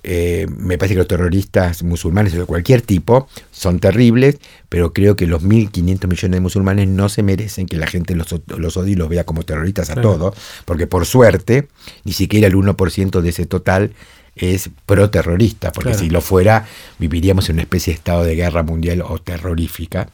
Eh, 0.07 0.47
me 0.59 0.77
parece 0.77 0.95
que 0.95 0.99
los 0.99 1.09
terroristas 1.09 1.83
musulmanes 1.83 2.35
de 2.35 2.45
cualquier 2.45 2.83
tipo 2.83 3.27
son 3.51 3.81
terribles, 3.81 4.39
pero 4.69 4.93
creo 4.93 5.17
que 5.17 5.27
los 5.27 5.43
1.500 5.43 6.07
millones 6.07 6.31
de 6.37 6.41
musulmanes 6.41 6.89
no 6.89 7.09
se 7.09 7.23
merecen 7.23 7.67
que 7.67 7.79
la 7.79 7.87
gente 7.87 8.15
los, 8.15 8.35
los 8.47 8.77
odie 8.77 8.93
y 8.93 8.97
los 8.97 9.09
vea 9.09 9.25
como 9.25 9.43
terroristas 9.45 9.91
a 9.91 10.01
todos, 10.01 10.37
porque 10.67 10.87
por 10.87 11.07
suerte, 11.07 11.69
ni 12.05 12.13
siquiera 12.13 12.47
el 12.47 12.55
1% 12.55 13.21
de 13.21 13.29
ese 13.29 13.47
total 13.47 13.93
es 14.37 14.71
pro-terrorista, 14.87 15.73
porque 15.73 15.95
si 15.95 16.11
lo 16.11 16.21
fuera, 16.21 16.67
viviríamos 16.99 17.49
en 17.49 17.57
una 17.57 17.63
especie 17.63 17.93
de 17.93 17.99
estado 17.99 18.25
de 18.25 18.35
guerra 18.35 18.63
mundial 18.63 19.03
o 19.03 19.19
terrorífica. 19.19 20.09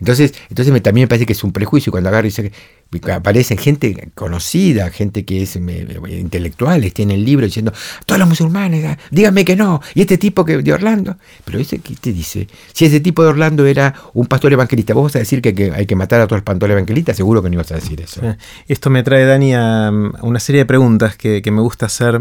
Entonces, 0.00 0.34
entonces 0.48 0.82
también 0.82 1.04
me 1.04 1.08
parece 1.08 1.26
que 1.26 1.34
es 1.34 1.44
un 1.44 1.52
prejuicio 1.52 1.92
cuando 1.92 2.08
agarra 2.08 2.26
y 2.26 2.30
dice 2.30 2.52
aparecen 3.12 3.58
gente 3.58 4.10
conocida, 4.14 4.90
gente 4.90 5.24
que 5.24 5.42
es 5.42 5.56
intelectuales, 5.56 6.92
tienen 6.94 7.24
libros 7.24 7.48
diciendo, 7.48 7.72
todos 8.06 8.18
los 8.18 8.28
musulmanes, 8.28 8.84
ah, 8.84 8.98
díganme 9.10 9.44
que 9.44 9.56
no, 9.56 9.80
y 9.94 10.02
este 10.02 10.18
tipo 10.18 10.44
que 10.44 10.58
de 10.58 10.72
Orlando, 10.72 11.16
pero 11.44 11.58
ese 11.58 11.78
¿qué 11.78 11.94
te 11.96 12.12
dice? 12.12 12.48
Si 12.72 12.84
ese 12.84 13.00
tipo 13.00 13.22
de 13.22 13.28
Orlando 13.28 13.66
era 13.66 13.94
un 14.14 14.26
pastor 14.26 14.52
evangelista, 14.52 14.94
vos 14.94 15.04
vas 15.04 15.16
a 15.16 15.18
decir 15.20 15.42
que, 15.42 15.72
hay 15.74 15.86
que 15.86 15.96
matar 15.96 16.20
a 16.20 16.26
todos 16.26 16.38
los 16.38 16.44
pastores 16.44 16.74
evangelistas, 16.74 17.16
seguro 17.16 17.42
que 17.42 17.48
no 17.48 17.54
ibas 17.54 17.70
a 17.72 17.76
decir 17.76 18.00
eso. 18.00 18.20
Esto 18.68 18.90
me 18.90 19.02
trae, 19.02 19.24
Dani, 19.24 19.54
a, 19.54 19.90
una 20.22 20.40
serie 20.40 20.60
de 20.60 20.66
preguntas 20.66 21.16
que, 21.16 21.42
me 21.54 21.60
gusta 21.60 21.86
hacer 21.86 22.20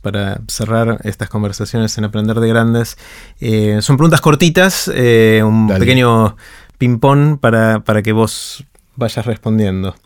para 0.00 0.40
cerrar 0.48 1.00
estas 1.04 1.28
conversaciones 1.28 1.96
en 1.98 2.04
Aprender 2.04 2.40
de 2.40 2.48
Grandes. 2.48 2.96
Eh, 3.40 3.78
son 3.82 3.96
preguntas 3.96 4.22
cortitas, 4.22 4.90
eh, 4.94 5.42
un 5.44 5.68
pequeño 5.68 6.36
ping-pong 6.78 7.38
para, 7.38 7.80
para 7.80 8.00
que 8.00 8.12
vos 8.12 8.64
vayas 9.00 9.26
respondiendo. 9.26 9.96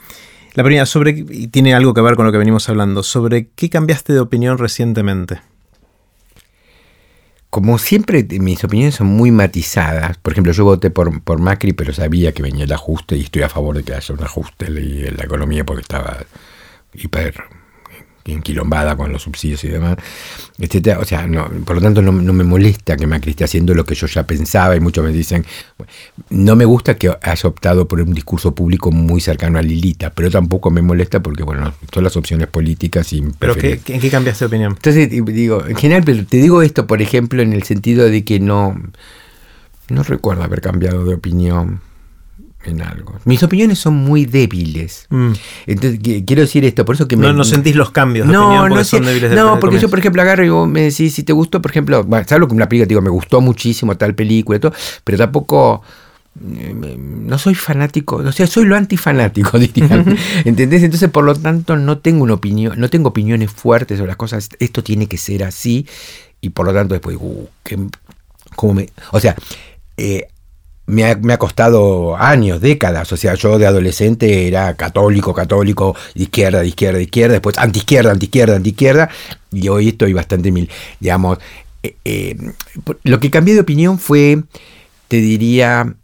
La 0.55 0.63
primera, 0.63 0.87
sobre, 0.87 1.11
y 1.29 1.49
tiene 1.49 1.75
algo 1.75 1.93
que 1.93 2.01
ver 2.01 2.15
con 2.15 2.25
lo 2.25 2.33
que 2.33 2.39
venimos 2.39 2.69
hablando, 2.71 3.03
sobre 3.03 3.49
qué 3.55 3.69
cambiaste 3.69 4.15
de 4.15 4.21
opinión 4.21 4.57
recientemente. 4.57 5.41
Como 7.51 7.79
siempre, 7.79 8.27
mis 8.41 8.65
opiniones 8.65 8.97
son 8.97 9.09
muy 9.09 9.31
matizadas. 9.31 10.17
Por 10.19 10.33
ejemplo, 10.33 10.53
yo 10.53 10.65
voté 10.65 10.91
por, 10.91 11.23
por 11.23 11.41
Macri, 11.41 11.73
pero 11.73 11.93
sabía 11.93 12.33
que 12.33 12.43
venía 12.43 12.65
el 12.65 12.73
ajuste 12.73 13.17
y 13.17 13.23
estoy 13.23 13.43
a 13.43 13.49
favor 13.49 13.77
de 13.77 13.85
que 13.85 13.95
haya 13.95 14.15
un 14.15 14.25
ajuste 14.25 14.67
en 14.67 15.17
la 15.17 15.25
economía 15.25 15.65
porque 15.65 15.83
estaba 15.83 16.25
hiper 16.95 17.35
enquilombada 18.25 18.97
con 18.97 19.13
los 19.13 19.23
subsidios 19.23 19.63
y 19.65 19.69
demás, 19.69 19.97
etcétera. 20.59 20.99
O 20.99 21.05
sea, 21.05 21.27
no, 21.27 21.49
por 21.65 21.77
lo 21.77 21.83
tanto 21.83 22.03
no, 22.03 22.13
me 22.13 22.45
molesta 22.45 22.97
que 22.97 23.07
Macri 23.07 23.31
esté 23.31 23.45
haciendo 23.45 23.75
lo 23.75 23.85
que 23.85 23.95
yo 23.95 24.07
ya 24.07 24.27
pensaba 24.27 24.77
y 24.77 24.81
muchos 24.81 25.05
me 25.05 25.13
dicen, 25.13 25.45
no 26.31 26.57
me 26.57 26.65
gusta 26.65 26.97
que 26.97 27.15
haya 27.23 27.49
optado 27.49 27.87
por 27.87 28.01
un 28.01 28.15
discurso 28.15 28.55
público 28.55 28.91
muy 28.91 29.21
cercano 29.21 29.59
a 29.59 29.63
Lilita, 29.63 30.11
pero 30.11 30.31
tampoco 30.31 30.71
me 30.71 30.83
molesta 30.83 31.21
porque, 31.23 31.43
bueno, 31.43 31.75
son 31.93 32.05
las 32.05 32.17
opciones 32.17 32.49
políticas 32.49 33.13
y... 33.13 33.23
¿Pero 33.39 33.55
qué, 33.57 33.81
en 33.87 34.01
qué 34.01 34.11
cambiaste 34.11 34.45
de 34.45 34.47
opinión? 34.47 34.73
Entonces, 34.77 35.09
digo, 35.11 35.67
en 35.67 35.77
general, 35.77 36.03
pero 36.05 36.25
te 36.25 36.39
digo 36.39 36.63
esto, 36.63 36.87
por 36.87 37.03
ejemplo, 37.03 37.43
en 37.43 37.53
el 37.53 37.63
sentido 37.65 38.09
de 38.09 38.25
que 38.25 38.41
no... 38.41 38.81
No 39.91 40.03
recuerdo 40.03 40.43
haber 40.43 40.63
cambiado 40.63 41.05
de 41.05 41.15
opinión 41.15 41.83
en 42.67 42.83
algo. 42.83 43.19
Mis 43.25 43.43
opiniones 43.43 43.79
son 43.79 43.95
muy 43.95 44.27
débiles. 44.27 45.07
Mm. 45.11 45.33
Entonces, 45.67 46.01
quiero 46.27 46.43
decir 46.43 46.65
esto, 46.65 46.85
por 46.85 46.95
eso 46.95 47.09
que 47.09 47.17
me... 47.17 47.27
No, 47.27 47.33
no 47.33 47.45
sentís 47.45 47.77
los 47.77 47.91
cambios 47.91 48.27
de 48.27 48.33
no, 48.33 48.47
opinión 48.47 48.63
porque 48.63 48.79
no, 48.79 48.85
son 48.85 49.05
débiles 49.05 49.33
No, 49.33 49.61
porque 49.61 49.79
yo, 49.79 49.89
por 49.89 49.99
ejemplo, 49.99 50.23
agarro 50.23 50.45
y 50.45 50.49
vos 50.49 50.69
me 50.69 50.83
decís, 50.83 51.15
si 51.15 51.23
te 51.23 51.33
gustó, 51.33 51.61
por 51.63 51.71
ejemplo, 51.71 52.05
bueno, 52.05 52.27
sabes 52.29 52.41
lo 52.41 52.49
que 52.49 52.55
una 52.55 52.69
película, 52.69 52.87
digo, 52.87 53.01
me 53.01 53.11
gustó 53.11 53.41
muchísimo 53.41 53.97
tal 53.97 54.15
película 54.15 54.57
y 54.57 54.61
todo, 54.61 54.73
pero 55.05 55.19
tampoco 55.19 55.83
eh, 56.41 56.97
no 56.99 57.39
soy 57.39 57.55
fanático, 57.55 58.17
o 58.17 58.33
sea, 58.33 58.47
soy 58.47 58.65
lo 58.65 58.77
antifanático, 58.77 59.59
diría. 59.59 60.05
¿Entendés? 60.45 60.83
Entonces, 60.83 61.09
por 61.11 61.25
lo 61.25 61.35
tanto, 61.35 61.77
no 61.77 61.99
tengo 61.99 62.25
una 62.25 62.35
opinión, 62.35 62.75
no 62.79 62.91
tengo 62.91 63.11
opiniones 63.11 63.53
fuertes 63.53 63.99
sobre 63.99 64.09
las 64.09 64.17
cosas, 64.17 64.49
esto 64.59 64.83
tiene 64.83 65.07
que 65.07 65.17
ser 65.17 65.45
así, 65.45 65.87
y 66.41 66.51
por 66.51 66.67
lo 66.67 66.75
tanto 66.75 66.95
después 66.95 67.17
digo, 67.19 67.31
uh, 67.31 67.49
¿cómo 68.57 68.75
me...? 68.75 68.91
O 69.13 69.21
sea, 69.21 69.37
eh, 69.97 70.27
me 70.87 71.05
ha, 71.05 71.39
costado 71.39 72.17
años, 72.17 72.61
décadas. 72.61 73.13
O 73.13 73.17
sea, 73.17 73.35
yo 73.35 73.59
de 73.59 73.67
adolescente 73.67 74.47
era 74.47 74.75
católico, 74.75 75.35
católico, 75.35 75.97
de 76.15 76.25
izquierda, 76.25 76.61
de 76.61 76.69
izquierda, 76.69 76.99
de 76.99 77.05
izquierda, 77.05 77.33
después 77.33 77.59
anti-izquierda, 77.59 78.11
anti-izquierda, 78.11 78.57
anti-izquierda, 78.57 79.11
y 79.53 79.69
hoy 79.69 79.89
estoy 79.89 80.13
bastante 80.13 80.53
mil. 80.53 80.71
Digamos, 81.01 81.39
eh, 81.83 81.97
eh, 82.05 82.37
lo 83.03 83.21
que 83.21 83.31
cambié 83.31 83.55
de 83.55 83.61
opinión 83.61 83.99
fue, 83.99 84.43
te 85.09 85.17
diría, 85.17 85.95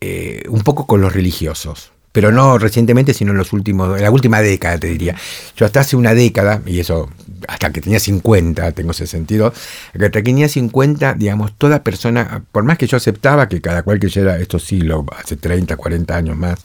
eh, 0.00 0.42
un 0.48 0.62
poco 0.62 0.86
con 0.86 1.00
los 1.00 1.12
religiosos 1.12 1.92
pero 2.16 2.32
no 2.32 2.56
recientemente, 2.56 3.12
sino 3.12 3.32
en 3.32 3.36
los 3.36 3.52
últimos, 3.52 3.94
en 3.94 4.02
la 4.02 4.10
última 4.10 4.40
década, 4.40 4.78
te 4.78 4.86
diría. 4.86 5.14
Yo 5.54 5.66
hasta 5.66 5.80
hace 5.80 5.96
una 5.96 6.14
década, 6.14 6.62
y 6.64 6.80
eso 6.80 7.10
hasta 7.46 7.70
que 7.70 7.82
tenía 7.82 8.00
50, 8.00 8.72
tengo 8.72 8.92
ese 8.92 9.06
sentido, 9.06 9.52
hasta 9.92 10.10
que 10.10 10.22
tenía 10.22 10.48
50, 10.48 11.12
digamos, 11.12 11.52
toda 11.58 11.84
persona, 11.84 12.42
por 12.52 12.64
más 12.64 12.78
que 12.78 12.86
yo 12.86 12.96
aceptaba 12.96 13.50
que 13.50 13.60
cada 13.60 13.82
cual 13.82 14.00
que 14.00 14.08
llega 14.08 14.38
estos 14.38 14.64
siglos, 14.64 15.04
hace 15.14 15.36
30, 15.36 15.76
40 15.76 16.16
años 16.16 16.38
más, 16.38 16.64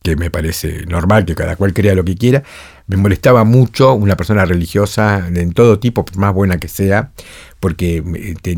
que 0.00 0.14
me 0.14 0.30
parece 0.30 0.86
normal 0.86 1.24
que 1.24 1.34
cada 1.34 1.56
cual 1.56 1.74
crea 1.74 1.96
lo 1.96 2.04
que 2.04 2.14
quiera, 2.14 2.44
me 2.86 2.96
molestaba 2.96 3.42
mucho 3.42 3.94
una 3.94 4.16
persona 4.16 4.44
religiosa 4.44 5.26
en 5.26 5.54
todo 5.54 5.80
tipo, 5.80 6.04
por 6.04 6.18
más 6.18 6.32
buena 6.32 6.58
que 6.58 6.68
sea, 6.68 7.10
porque 7.58 8.00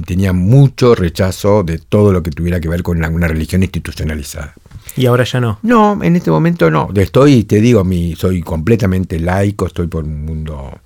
tenía 0.05 0.35
mucho 0.35 0.95
rechazo 0.95 1.63
de 1.63 1.79
todo 1.79 2.13
lo 2.13 2.23
que 2.23 2.31
tuviera 2.31 2.61
que 2.61 2.69
ver 2.69 2.83
con 2.83 3.03
una 3.03 3.27
religión 3.27 3.63
institucionalizada. 3.63 4.53
¿Y 4.97 5.07
ahora 5.07 5.25
ya 5.25 5.41
no? 5.41 5.59
No, 5.63 6.03
en 6.03 6.17
este 6.17 6.31
momento 6.31 6.71
no. 6.71 6.89
Estoy, 6.95 7.45
te 7.45 7.61
digo, 7.61 7.85
mi, 7.85 8.15
soy 8.17 8.43
completamente 8.43 9.19
laico, 9.19 9.67
estoy 9.67 9.87
por 9.87 10.05
un 10.05 10.25
mundo 10.25 10.81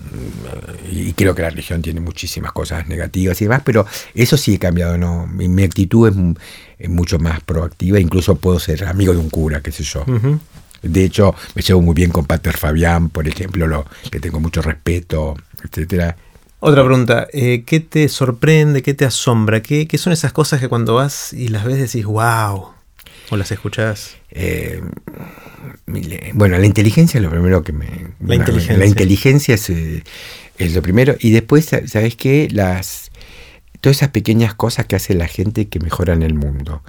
mm, 0.00 0.96
y 0.96 1.12
creo 1.12 1.34
que 1.34 1.42
la 1.42 1.50
religión 1.50 1.82
tiene 1.82 2.00
muchísimas 2.00 2.52
cosas 2.52 2.88
negativas 2.88 3.40
y 3.40 3.44
demás, 3.44 3.62
pero 3.64 3.86
eso 4.14 4.36
sí 4.36 4.54
he 4.54 4.58
cambiado, 4.58 4.98
¿no? 4.98 5.26
Mi, 5.26 5.62
actitud 5.62 6.08
es, 6.78 6.88
mucho 6.88 7.18
más 7.18 7.40
proactiva, 7.40 7.98
incluso 7.98 8.36
puedo 8.36 8.58
ser 8.58 8.84
amigo 8.84 9.12
de 9.12 9.18
un 9.18 9.30
cura, 9.30 9.60
qué 9.60 9.72
sé 9.72 9.82
yo. 9.82 10.04
De 10.82 11.04
hecho, 11.04 11.34
me 11.54 11.62
llevo 11.62 11.82
muy 11.82 11.94
bien 11.94 12.10
con 12.10 12.24
Pater 12.24 12.56
Fabián, 12.56 13.08
por 13.08 13.26
ejemplo, 13.26 13.66
lo, 13.66 13.84
que 14.10 14.20
tengo 14.20 14.38
mucho 14.38 14.62
respeto, 14.62 15.36
etcétera. 15.64 16.16
Otra 16.60 16.84
pregunta, 16.84 17.28
eh, 17.32 17.62
¿qué 17.64 17.80
te 17.80 18.08
sorprende, 18.08 18.82
qué 18.82 18.94
te 18.94 19.04
asombra? 19.04 19.62
¿Qué, 19.62 19.86
¿Qué, 19.86 19.98
son 19.98 20.12
esas 20.12 20.32
cosas 20.32 20.60
que 20.60 20.68
cuando 20.68 20.94
vas 20.94 21.32
y 21.32 21.48
las 21.48 21.64
ves 21.64 21.78
decís, 21.78 22.04
wow, 22.04 22.77
¿O 23.30 23.36
las 23.36 23.50
escuchás? 23.52 24.16
Eh, 24.30 24.80
bueno, 26.32 26.58
la 26.58 26.66
inteligencia 26.66 27.18
es 27.18 27.24
lo 27.24 27.30
primero 27.30 27.62
que 27.62 27.72
me... 27.72 27.86
La 28.24 28.34
inteligencia. 28.34 28.78
La 28.78 28.86
inteligencia 28.86 29.54
es, 29.54 29.68
eh, 29.70 30.02
es, 30.56 30.74
lo 30.74 30.82
primero. 30.82 31.16
Y 31.20 31.30
después, 31.30 31.66
¿sabes 31.86 32.16
qué? 32.16 32.48
Las 32.50 33.07
todas 33.80 33.98
esas 33.98 34.10
pequeñas 34.10 34.54
cosas 34.54 34.86
que 34.86 34.96
hace 34.96 35.14
la 35.14 35.28
gente 35.28 35.68
que 35.68 35.78
mejoran 35.80 36.22
el 36.22 36.34
mundo. 36.34 36.82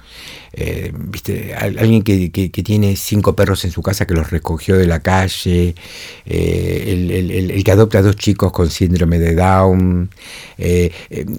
Eh, 0.52 0.92
¿viste? 0.92 1.54
Alguien 1.54 2.02
que, 2.02 2.28
tiene 2.50 2.96
cinco 2.96 3.36
perros 3.36 3.64
en 3.64 3.70
su 3.70 3.82
casa 3.82 4.06
que 4.06 4.14
los 4.14 4.30
recogió 4.30 4.76
de 4.76 4.86
la 4.86 4.98
calle, 4.98 5.76
eh, 6.26 7.52
el, 7.54 7.62
que 7.62 7.70
adopta 7.70 7.98
a 7.98 8.02
dos 8.02 8.16
chicos 8.16 8.50
con 8.50 8.68
síndrome 8.68 9.20
de 9.20 9.36
Down, 9.36 10.10
eh, 10.58 10.90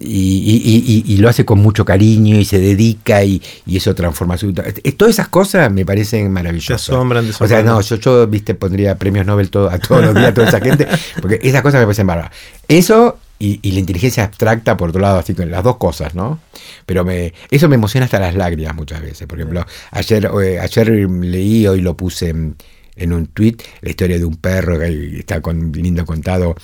y, 0.02 1.18
lo 1.18 1.28
hace 1.28 1.44
con 1.44 1.60
mucho 1.60 1.84
cariño 1.84 2.38
y 2.38 2.46
se 2.46 2.60
dedica 2.60 3.24
y, 3.24 3.42
eso 3.68 3.94
transforma 3.94 4.38
su 4.38 4.48
vida. 4.48 4.64
Todas 4.96 5.16
esas 5.16 5.28
cosas 5.28 5.72
me 5.72 5.86
parecen 5.86 6.32
maravillosas. 6.32 6.86
Te 6.86 6.94
asombran, 6.94 7.30
O 7.40 7.48
sea, 7.48 7.62
no, 7.64 7.82
yo, 7.82 8.28
¿viste? 8.28 8.56
pondría 8.56 8.98
premios 8.98 9.26
Nobel 9.26 9.50
todo, 9.50 9.70
a 9.70 9.78
todos 9.78 10.06
los 10.06 10.16
días 10.16 10.30
a 10.30 10.34
toda 10.34 10.48
esa 10.48 10.62
gente, 10.62 10.88
porque 11.22 11.40
esas 11.44 11.62
cosas 11.62 11.82
me 11.82 11.86
parecen 11.86 12.08
bárbaras. 12.08 12.32
Eso 12.68 13.18
y, 13.42 13.72
la 13.72 13.80
inteligencia 13.80 14.24
abstracta 14.24 14.78
por 14.78 14.90
otro 14.90 15.02
lado, 15.02 15.18
así 15.20 15.34
con 15.34 15.50
las 15.50 15.64
dos 15.64 15.78
cosas, 15.78 16.14
¿no? 16.14 16.40
Pero 16.86 17.04
me, 17.04 17.34
eso 17.50 17.68
me 17.68 17.76
emociona 17.76 18.06
hasta 18.06 18.20
las 18.20 18.36
lágrimas 18.36 18.76
muchas 18.76 19.02
veces. 19.02 19.28
Por 19.28 19.40
ejemplo, 19.40 19.66
ayer, 19.92 20.30
eh, 20.44 20.60
ayer 20.60 20.90
leí, 20.90 21.66
hoy 21.68 21.82
lo 21.82 21.98
puse 21.98 22.30
en, 22.30 23.14
un 23.14 23.28
tweet, 23.28 23.58
la 23.82 23.90
historia 23.90 24.20
de 24.20 24.26
un 24.26 24.36
perro 24.36 24.78
que 24.78 25.20
está 25.20 25.42
con, 25.42 25.72
lindo 25.72 26.06
contado 26.06 26.56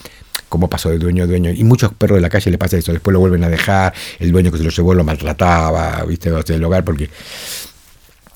cómo 0.50 0.70
pasó 0.70 0.90
de 0.90 1.00
dueño 1.00 1.24
a 1.24 1.28
dueño. 1.28 1.52
Y 1.52 1.64
muchos 1.64 1.94
perros 1.94 2.18
de 2.18 2.22
la 2.22 2.30
calle 2.30 2.52
le 2.52 2.58
pasa 2.58 2.78
eso, 2.78 2.94
después 2.94 3.12
lo 3.12 3.20
vuelven 3.20 3.44
a 3.44 3.50
dejar, 3.50 3.94
el 4.20 4.32
dueño 4.32 4.52
que 4.52 4.60
se 4.60 4.64
lo 4.64 4.70
llevó 4.70 4.94
lo 4.94 5.04
maltrataba, 5.04 6.04
¿viste? 6.06 6.32
O 6.32 6.42
sea, 6.44 6.56
el 6.56 6.64
hogar, 6.64 6.86
porque 6.86 7.10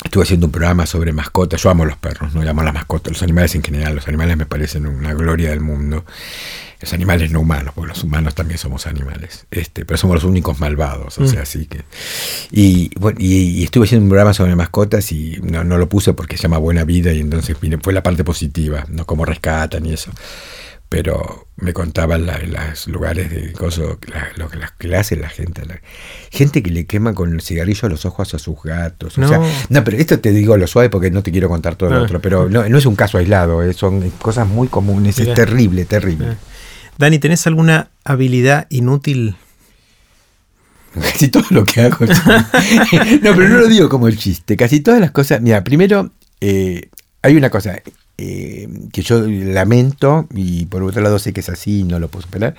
Estuve 0.04 0.24
haciendo 0.24 0.48
un 0.48 0.52
programa 0.52 0.86
sobre 0.86 1.14
mascotas. 1.14 1.62
Yo 1.62 1.70
amo 1.70 1.86
los 1.86 1.98
perros, 1.98 2.34
no 2.34 2.42
amo 2.42 2.64
las 2.64 2.74
mascotas, 2.74 3.14
los 3.14 3.24
animales 3.24 3.54
en 3.56 3.64
general. 3.64 3.96
Los 3.96 4.08
animales 4.08 4.36
me 4.36 4.46
parecen 4.46 4.88
una 4.88 5.14
gloria 5.14 5.52
del 5.52 5.60
mundo. 5.60 6.06
Los 6.80 6.92
animales 6.94 7.32
no 7.32 7.42
humanos, 7.42 7.74
porque 7.76 7.90
los 7.90 8.04
humanos 8.04 8.34
también 8.34 8.58
somos 8.58 8.88
animales. 8.88 9.46
Este, 9.52 9.86
pero 9.86 9.98
somos 9.98 10.16
los 10.16 10.24
únicos 10.24 10.60
malvados. 10.60 11.20
O 11.20 11.28
sea, 11.28 11.44
así 11.44 11.68
que. 11.68 11.84
Y, 12.50 12.90
bueno, 13.00 13.20
y, 13.22 13.64
estuve 13.64 13.86
haciendo 13.86 14.06
un 14.06 14.10
programa 14.10 14.34
sobre 14.34 14.56
mascotas 14.56 15.12
y 15.12 15.40
no, 15.44 15.64
lo 15.64 15.88
puse 15.88 16.14
porque 16.14 16.36
se 16.36 16.44
llama 16.44 16.58
Buena 16.58 16.84
Vida 16.84 17.14
y 17.14 17.20
entonces 17.20 17.56
fue 17.82 17.94
la 17.94 18.02
parte 18.02 18.24
positiva, 18.24 18.86
no 18.90 19.06
como 19.06 19.26
rescatan 19.26 19.86
y 19.86 19.94
eso 19.94 20.12
pero 20.92 21.48
me 21.56 21.72
contaban 21.72 22.28
en 22.28 22.52
los 22.52 22.86
lugares 22.90 23.32
de 23.32 23.54
cosas, 23.54 23.96
lo 24.36 24.50
que 24.50 24.58
las 24.58 24.72
clases 24.72 25.18
la 25.18 25.30
gente. 25.30 25.66
La, 25.66 25.80
gente 26.32 26.62
que 26.62 26.70
le 26.70 26.86
quema 26.86 27.14
con 27.14 27.34
el 27.34 27.42
cigarrillo 27.42 27.88
los 27.88 28.06
ojos 28.06 28.34
a 28.34 28.40
sus 28.40 28.62
gatos. 28.62 29.18
No. 29.18 29.26
O 29.26 29.30
sea, 29.30 29.40
no, 29.70 29.84
pero 29.86 29.96
esto 29.96 30.20
te 30.20 30.32
digo 30.32 30.58
lo 30.58 30.68
suave 30.68 30.90
porque 30.90 31.10
no 31.10 31.24
te 31.24 31.32
quiero 31.32 31.48
contar 31.48 31.76
todo 31.76 31.92
lo 31.92 31.96
ah. 31.96 32.02
otro, 32.02 32.22
pero 32.22 32.50
no, 32.50 32.68
no, 32.68 32.78
es 32.78 32.86
un 32.86 32.98
caso 32.98 33.18
aislado, 33.18 33.64
eh, 33.64 33.72
son 33.72 34.10
cosas 34.22 34.50
muy 34.50 34.68
comunes, 34.68 35.18
es 35.18 35.34
terrible, 35.34 35.86
terrible. 35.86 36.36
Dani, 36.98 37.20
¿tenés 37.20 37.48
alguna 37.48 37.90
habilidad 38.04 38.68
inútil? 38.70 39.38
Casi 40.94 41.30
todo 41.30 41.46
lo 41.52 41.64
que 41.64 41.84
hago. 41.84 42.06
no, 42.06 43.34
pero 43.34 43.48
no 43.48 43.60
lo 43.60 43.68
digo 43.68 43.88
como 43.88 44.10
el 44.10 44.18
chiste. 44.18 44.58
Casi 44.58 44.82
todas 44.82 45.00
las 45.00 45.12
cosas. 45.12 45.40
Mira, 45.40 45.64
primero, 45.64 46.12
eh, 46.42 46.90
hay 47.22 47.38
una 47.38 47.50
cosa. 47.50 47.82
Eh, 48.24 48.70
que 48.94 49.02
yo 49.02 49.20
lamento, 49.20 50.28
y 50.36 50.66
por 50.68 50.84
otro 50.84 51.02
lado 51.02 51.18
sé 51.18 51.34
que 51.34 51.40
es 51.40 51.50
así 51.50 51.80
y 51.80 51.84
no 51.84 51.98
lo 51.98 52.08
puedo 52.08 52.22
superar, 52.22 52.56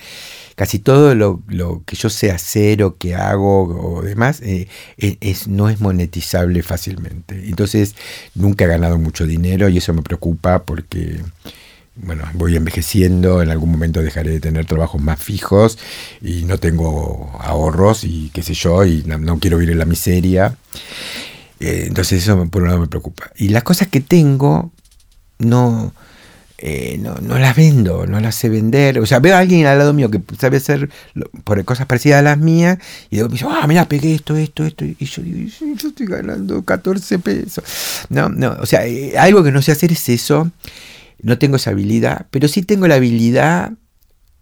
casi 0.56 0.80
todo 0.80 1.14
lo, 1.14 1.40
que 1.86 1.94
yo 1.94 2.10
sé 2.10 2.32
hacer 2.32 2.82
o 2.82 2.96
que 2.96 3.14
hago 3.14 3.62
o 3.62 4.02
demás 4.02 4.40
eh, 4.42 4.66
es, 4.98 5.46
no 5.46 5.68
es 5.68 5.80
monetizable 5.80 6.64
fácilmente. 6.64 7.48
Entonces 7.48 7.94
nunca 8.34 8.64
he 8.64 8.68
ganado 8.68 8.98
mucho 8.98 9.24
dinero 9.24 9.68
y 9.68 9.78
eso 9.78 9.94
me 9.94 10.02
preocupa 10.02 10.64
porque 10.64 11.20
bueno, 11.94 12.24
voy 12.34 12.56
envejeciendo, 12.56 13.40
en 13.40 13.50
algún 13.50 13.70
momento 13.70 14.02
dejaré 14.02 14.30
de 14.30 14.40
tener 14.40 14.66
trabajos 14.66 15.00
más 15.00 15.22
fijos 15.22 15.78
y 16.20 16.44
no 16.44 16.58
tengo 16.58 17.38
ahorros 17.40 18.02
y 18.02 18.30
qué 18.34 18.42
sé 18.42 18.54
yo, 18.54 18.84
y 18.84 19.04
no, 19.04 19.38
quiero 19.38 19.58
vivir 19.58 19.72
en 19.72 19.78
la 19.78 19.84
miseria. 19.84 20.56
Eh, 21.60 21.84
entonces 21.86 22.22
eso 22.24 22.48
por 22.48 22.62
un 22.62 22.68
lado 22.68 22.80
me 22.80 22.88
preocupa. 22.88 23.30
Y 23.36 23.50
las 23.50 23.62
cosas 23.62 23.86
que 23.86 24.00
tengo, 24.00 24.72
no, 25.42 25.92
eh, 26.64 26.96
no, 27.00 27.16
no, 27.16 27.38
las 27.40 27.56
vendo, 27.56 28.06
no 28.06 28.20
las 28.20 28.36
sé 28.36 28.48
vender. 28.48 29.00
O 29.00 29.06
sea, 29.06 29.18
veo 29.18 29.34
a 29.34 29.40
alguien 29.40 29.66
al 29.66 29.78
lado 29.78 29.92
mío 29.92 30.10
que 30.10 30.20
sabe 30.38 30.58
hacer 30.58 30.90
por 31.42 31.64
cosas 31.64 31.86
parecidas 31.86 32.20
a 32.20 32.22
las 32.22 32.38
mías 32.38 32.78
y 33.10 33.16
digo, 33.16 33.50
ah, 33.50 33.66
mira, 33.66 33.88
pegué 33.88 34.14
esto, 34.14 34.36
esto, 34.36 34.64
esto. 34.64 34.84
Y 34.84 35.04
yo 35.04 35.22
digo, 35.22 35.50
yo 35.76 35.88
estoy 35.88 36.06
ganando 36.06 36.62
14 36.62 37.18
pesos. 37.18 37.64
No, 38.10 38.28
no, 38.28 38.56
o 38.60 38.66
sea, 38.66 38.86
eh, 38.86 39.18
algo 39.18 39.42
que 39.42 39.50
no 39.50 39.60
sé 39.60 39.72
hacer 39.72 39.90
es 39.90 40.08
eso. 40.08 40.52
No 41.20 41.38
tengo 41.38 41.56
esa 41.56 41.70
habilidad, 41.70 42.26
pero 42.30 42.46
sí 42.46 42.62
tengo 42.62 42.86
la 42.86 42.96
habilidad 42.96 43.72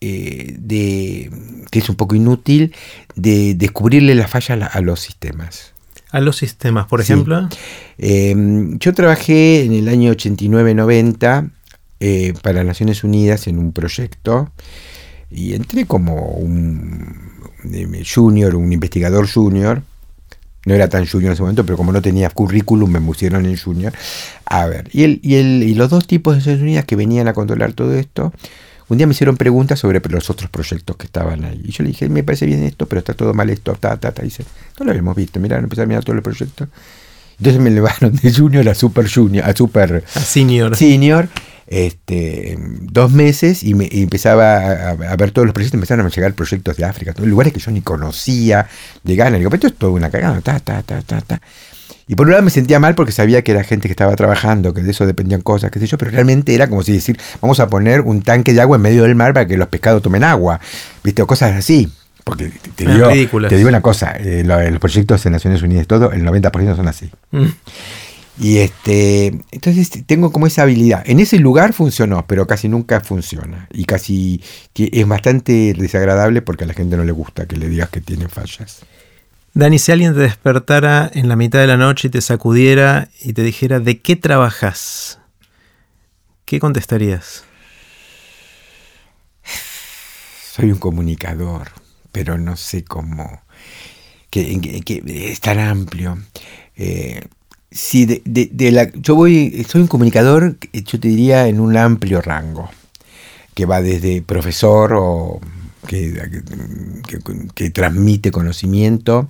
eh, 0.02 0.56
de, 0.58 1.30
que 1.70 1.78
es 1.78 1.88
un 1.88 1.96
poco 1.96 2.14
inútil, 2.14 2.74
de 3.14 3.54
descubrirle 3.54 4.14
las 4.14 4.30
fallas 4.30 4.74
a 4.74 4.80
los 4.82 5.00
sistemas 5.00 5.72
a 6.12 6.20
los 6.20 6.37
sistemas, 6.37 6.87
por 6.87 7.01
ejemplo? 7.01 7.49
Em, 7.99 8.79
yo 8.79 8.92
trabajé 8.92 9.64
en 9.64 9.73
el 9.73 9.88
año 9.88 10.12
89-90 10.12 11.51
eh, 12.01 12.35
para 12.42 12.64
Naciones 12.64 13.05
Unidas 13.05 13.46
en 13.46 13.59
un 13.59 13.73
proyecto 13.73 14.51
y 15.31 15.55
entré 15.55 15.87
como 15.87 16.16
un 16.33 17.31
junior, 18.12 18.55
un 18.57 18.73
investigador 18.73 19.31
junior. 19.31 19.83
No 20.66 20.75
era 20.75 20.88
tan 20.88 21.07
junior 21.07 21.29
en 21.31 21.33
ese 21.33 21.42
momento, 21.42 21.64
pero 21.64 21.77
como 21.79 21.92
no 21.92 22.03
tenía 22.03 22.29
currículum 22.29 22.90
me 22.90 23.01
pusieron 23.01 23.46
en 23.46 23.57
junior. 23.57 23.92
A 24.44 24.66
ver, 24.66 24.88
y, 24.92 25.05
el, 25.05 25.20
y, 25.23 25.37
el, 25.37 25.62
y 25.62 25.75
los 25.75 25.88
dos 25.88 26.07
tipos 26.07 26.35
de 26.35 26.38
Naciones 26.38 26.62
Unidas 26.62 26.85
que 26.85 26.96
venían 26.96 27.29
a 27.29 27.33
controlar 27.33 27.73
todo 27.73 27.94
esto 27.94 28.33
un 28.90 28.98
día 28.98 29.07
me 29.07 29.12
hicieron 29.12 29.37
preguntas 29.37 29.79
sobre 29.79 30.00
los 30.09 30.31
otros 30.31 30.50
proyectos 30.50 30.96
que 30.96 31.07
estaban 31.07 31.44
ahí. 31.44 31.62
Y 31.64 31.70
yo 31.70 31.85
le 31.85 31.90
dije, 31.90 32.09
me 32.09 32.24
parece 32.24 32.44
bien 32.44 32.64
esto, 32.64 32.87
pero 32.87 32.98
está 32.98 33.14
todo 33.14 33.33
mal 33.33 33.48
esto, 33.48 33.72
ta, 33.74 33.96
ta, 33.96 34.11
ta. 34.11 34.22
Y 34.22 34.26
dice, 34.26 34.44
no 34.79 34.85
lo 34.85 34.90
habíamos 34.90 35.14
visto, 35.14 35.38
mira, 35.38 35.59
empecé 35.59 35.83
a 35.83 35.87
mirar 35.87 36.03
todos 36.03 36.16
los 36.16 36.24
proyectos. 36.24 36.68
Entonces 37.38 37.62
me 37.62 37.70
llevaron 37.74 38.16
de 38.16 38.35
junior 38.35 38.68
a 38.68 38.74
super 38.74 39.09
junior, 39.09 39.48
a 39.48 39.55
super 39.55 40.05
a 40.12 40.20
senior. 40.20 40.76
Senior, 40.76 41.29
este, 41.70 42.59
dos 42.59 43.12
meses 43.12 43.62
y, 43.62 43.74
me, 43.74 43.88
empezaba 43.90 44.90
a, 44.90 45.16
ver 45.16 45.30
todos 45.30 45.46
los 45.46 45.54
proyectos, 45.54 45.74
empezaron 45.74 46.04
a 46.04 46.11
llegar 46.11 46.35
proyectos 46.35 46.76
de 46.76 46.85
África, 46.85 47.14
todos 47.14 47.28
lugares 47.28 47.52
que 47.52 47.61
yo 47.61 47.70
ni 47.70 47.80
conocía, 47.80 48.66
de 49.04 49.16
Ghana. 49.16 49.38
digo, 49.38 49.50
pero 49.50 49.59
esto 49.59 49.66
es 49.68 49.74
todo 49.76 49.92
una 49.92 50.11
cagada, 50.11 50.40
ta, 50.40 50.59
ta, 50.59 50.83
ta, 50.83 51.00
ta, 51.00 51.20
ta. 51.20 51.40
Y 52.09 52.16
por 52.16 52.26
un 52.26 52.33
lado 52.33 52.42
me 52.42 52.50
sentía 52.50 52.80
mal 52.80 52.96
porque 52.96 53.12
sabía 53.12 53.42
que 53.42 53.52
era 53.52 53.62
gente 53.62 53.87
que 53.87 53.92
estaba 53.92 54.16
trabajando, 54.16 54.74
que 54.74 54.83
de 54.83 54.90
eso 54.90 55.06
dependían 55.06 55.42
cosas, 55.42 55.70
qué 55.70 55.78
sé 55.78 55.87
yo, 55.87 55.96
pero 55.96 56.11
realmente 56.11 56.52
era 56.56 56.68
como 56.68 56.83
si 56.83 56.92
decir, 56.92 57.16
vamos 57.40 57.61
a 57.61 57.68
poner 57.68 58.00
un 58.00 58.22
tanque 58.22 58.52
de 58.52 58.61
agua 58.61 58.74
en 58.74 58.83
medio 58.83 59.04
del 59.04 59.14
mar 59.14 59.33
para 59.33 59.46
que 59.46 59.56
los 59.56 59.68
pescados 59.68 60.02
tomen 60.02 60.24
agua, 60.24 60.61
¿viste? 61.04 61.22
O 61.22 61.26
cosas 61.28 61.54
así. 61.56 61.88
Porque 62.24 62.50
te, 62.74 62.85
digo, 62.85 63.09
te 63.48 63.56
digo, 63.56 63.68
una 63.68 63.80
cosa, 63.80 64.16
eh, 64.18 64.42
los 64.44 64.80
proyectos 64.80 65.22
de 65.22 65.30
Naciones 65.30 65.62
Unidas, 65.62 65.87
todo, 65.87 66.11
el 66.11 66.24
90% 66.24 66.74
son 66.74 66.88
así. 66.88 67.11
Mm. 67.30 67.46
Y 68.40 68.57
este, 68.59 69.38
entonces 69.50 69.90
tengo 70.07 70.33
como 70.33 70.46
esa 70.46 70.62
habilidad. 70.62 71.03
En 71.05 71.20
ese 71.20 71.38
lugar 71.38 71.74
funcionó, 71.74 72.26
pero 72.26 72.46
casi 72.46 72.70
nunca 72.70 73.03
funciona. 73.03 73.68
Y 73.70 73.85
casi 73.85 74.42
es 74.74 75.07
bastante 75.07 75.74
desagradable 75.74 76.40
porque 76.40 76.64
a 76.64 76.66
la 76.66 76.72
gente 76.72 76.96
no 76.96 77.05
le 77.05 77.12
gusta 77.12 77.44
que 77.44 77.59
le 77.59 77.68
digas 77.68 77.90
que 77.90 78.00
tiene 78.00 78.29
fallas. 78.29 78.81
Dani, 79.53 79.79
si 79.79 79.92
alguien 79.92 80.14
te 80.14 80.20
despertara 80.20 81.11
en 81.12 81.29
la 81.29 81.37
mitad 81.37 81.59
de 81.59 81.66
la 81.66 81.76
noche 81.76 82.09
y 82.09 82.11
te 82.11 82.22
sacudiera 82.22 83.11
y 83.20 83.35
te 83.35 83.42
dijera 83.42 83.79
de 83.79 84.00
qué 84.00 84.16
trabajas, 84.16 85.18
¿qué 86.46 86.61
contestarías? 86.61 87.44
Soy 90.55 90.72
un 90.72 90.79
comunicador, 90.79 91.72
pero 92.11 92.38
no 92.38 92.57
sé 92.57 92.85
cómo. 92.85 93.42
Que, 94.31 94.83
es 95.07 95.40
tan 95.40 95.59
amplio. 95.59 96.16
Eh, 96.76 97.20
si 97.70 98.04
de, 98.06 98.72
la, 98.72 98.90
yo 98.92 99.14
voy, 99.14 99.64
soy 99.68 99.83
un 99.83 99.87
comunicador, 99.87 100.56
yo 100.72 101.00
te 101.00 101.09
diría 101.09 101.46
en 101.46 101.61
un 101.61 101.76
amplio 101.76 102.20
rango, 102.20 102.68
que 103.54 103.66
va 103.66 103.80
desde 103.80 104.22
profesor 104.22 104.94
o 104.96 105.40
que, 105.87 107.70
transmite 107.72 108.30
conocimiento 108.30 109.28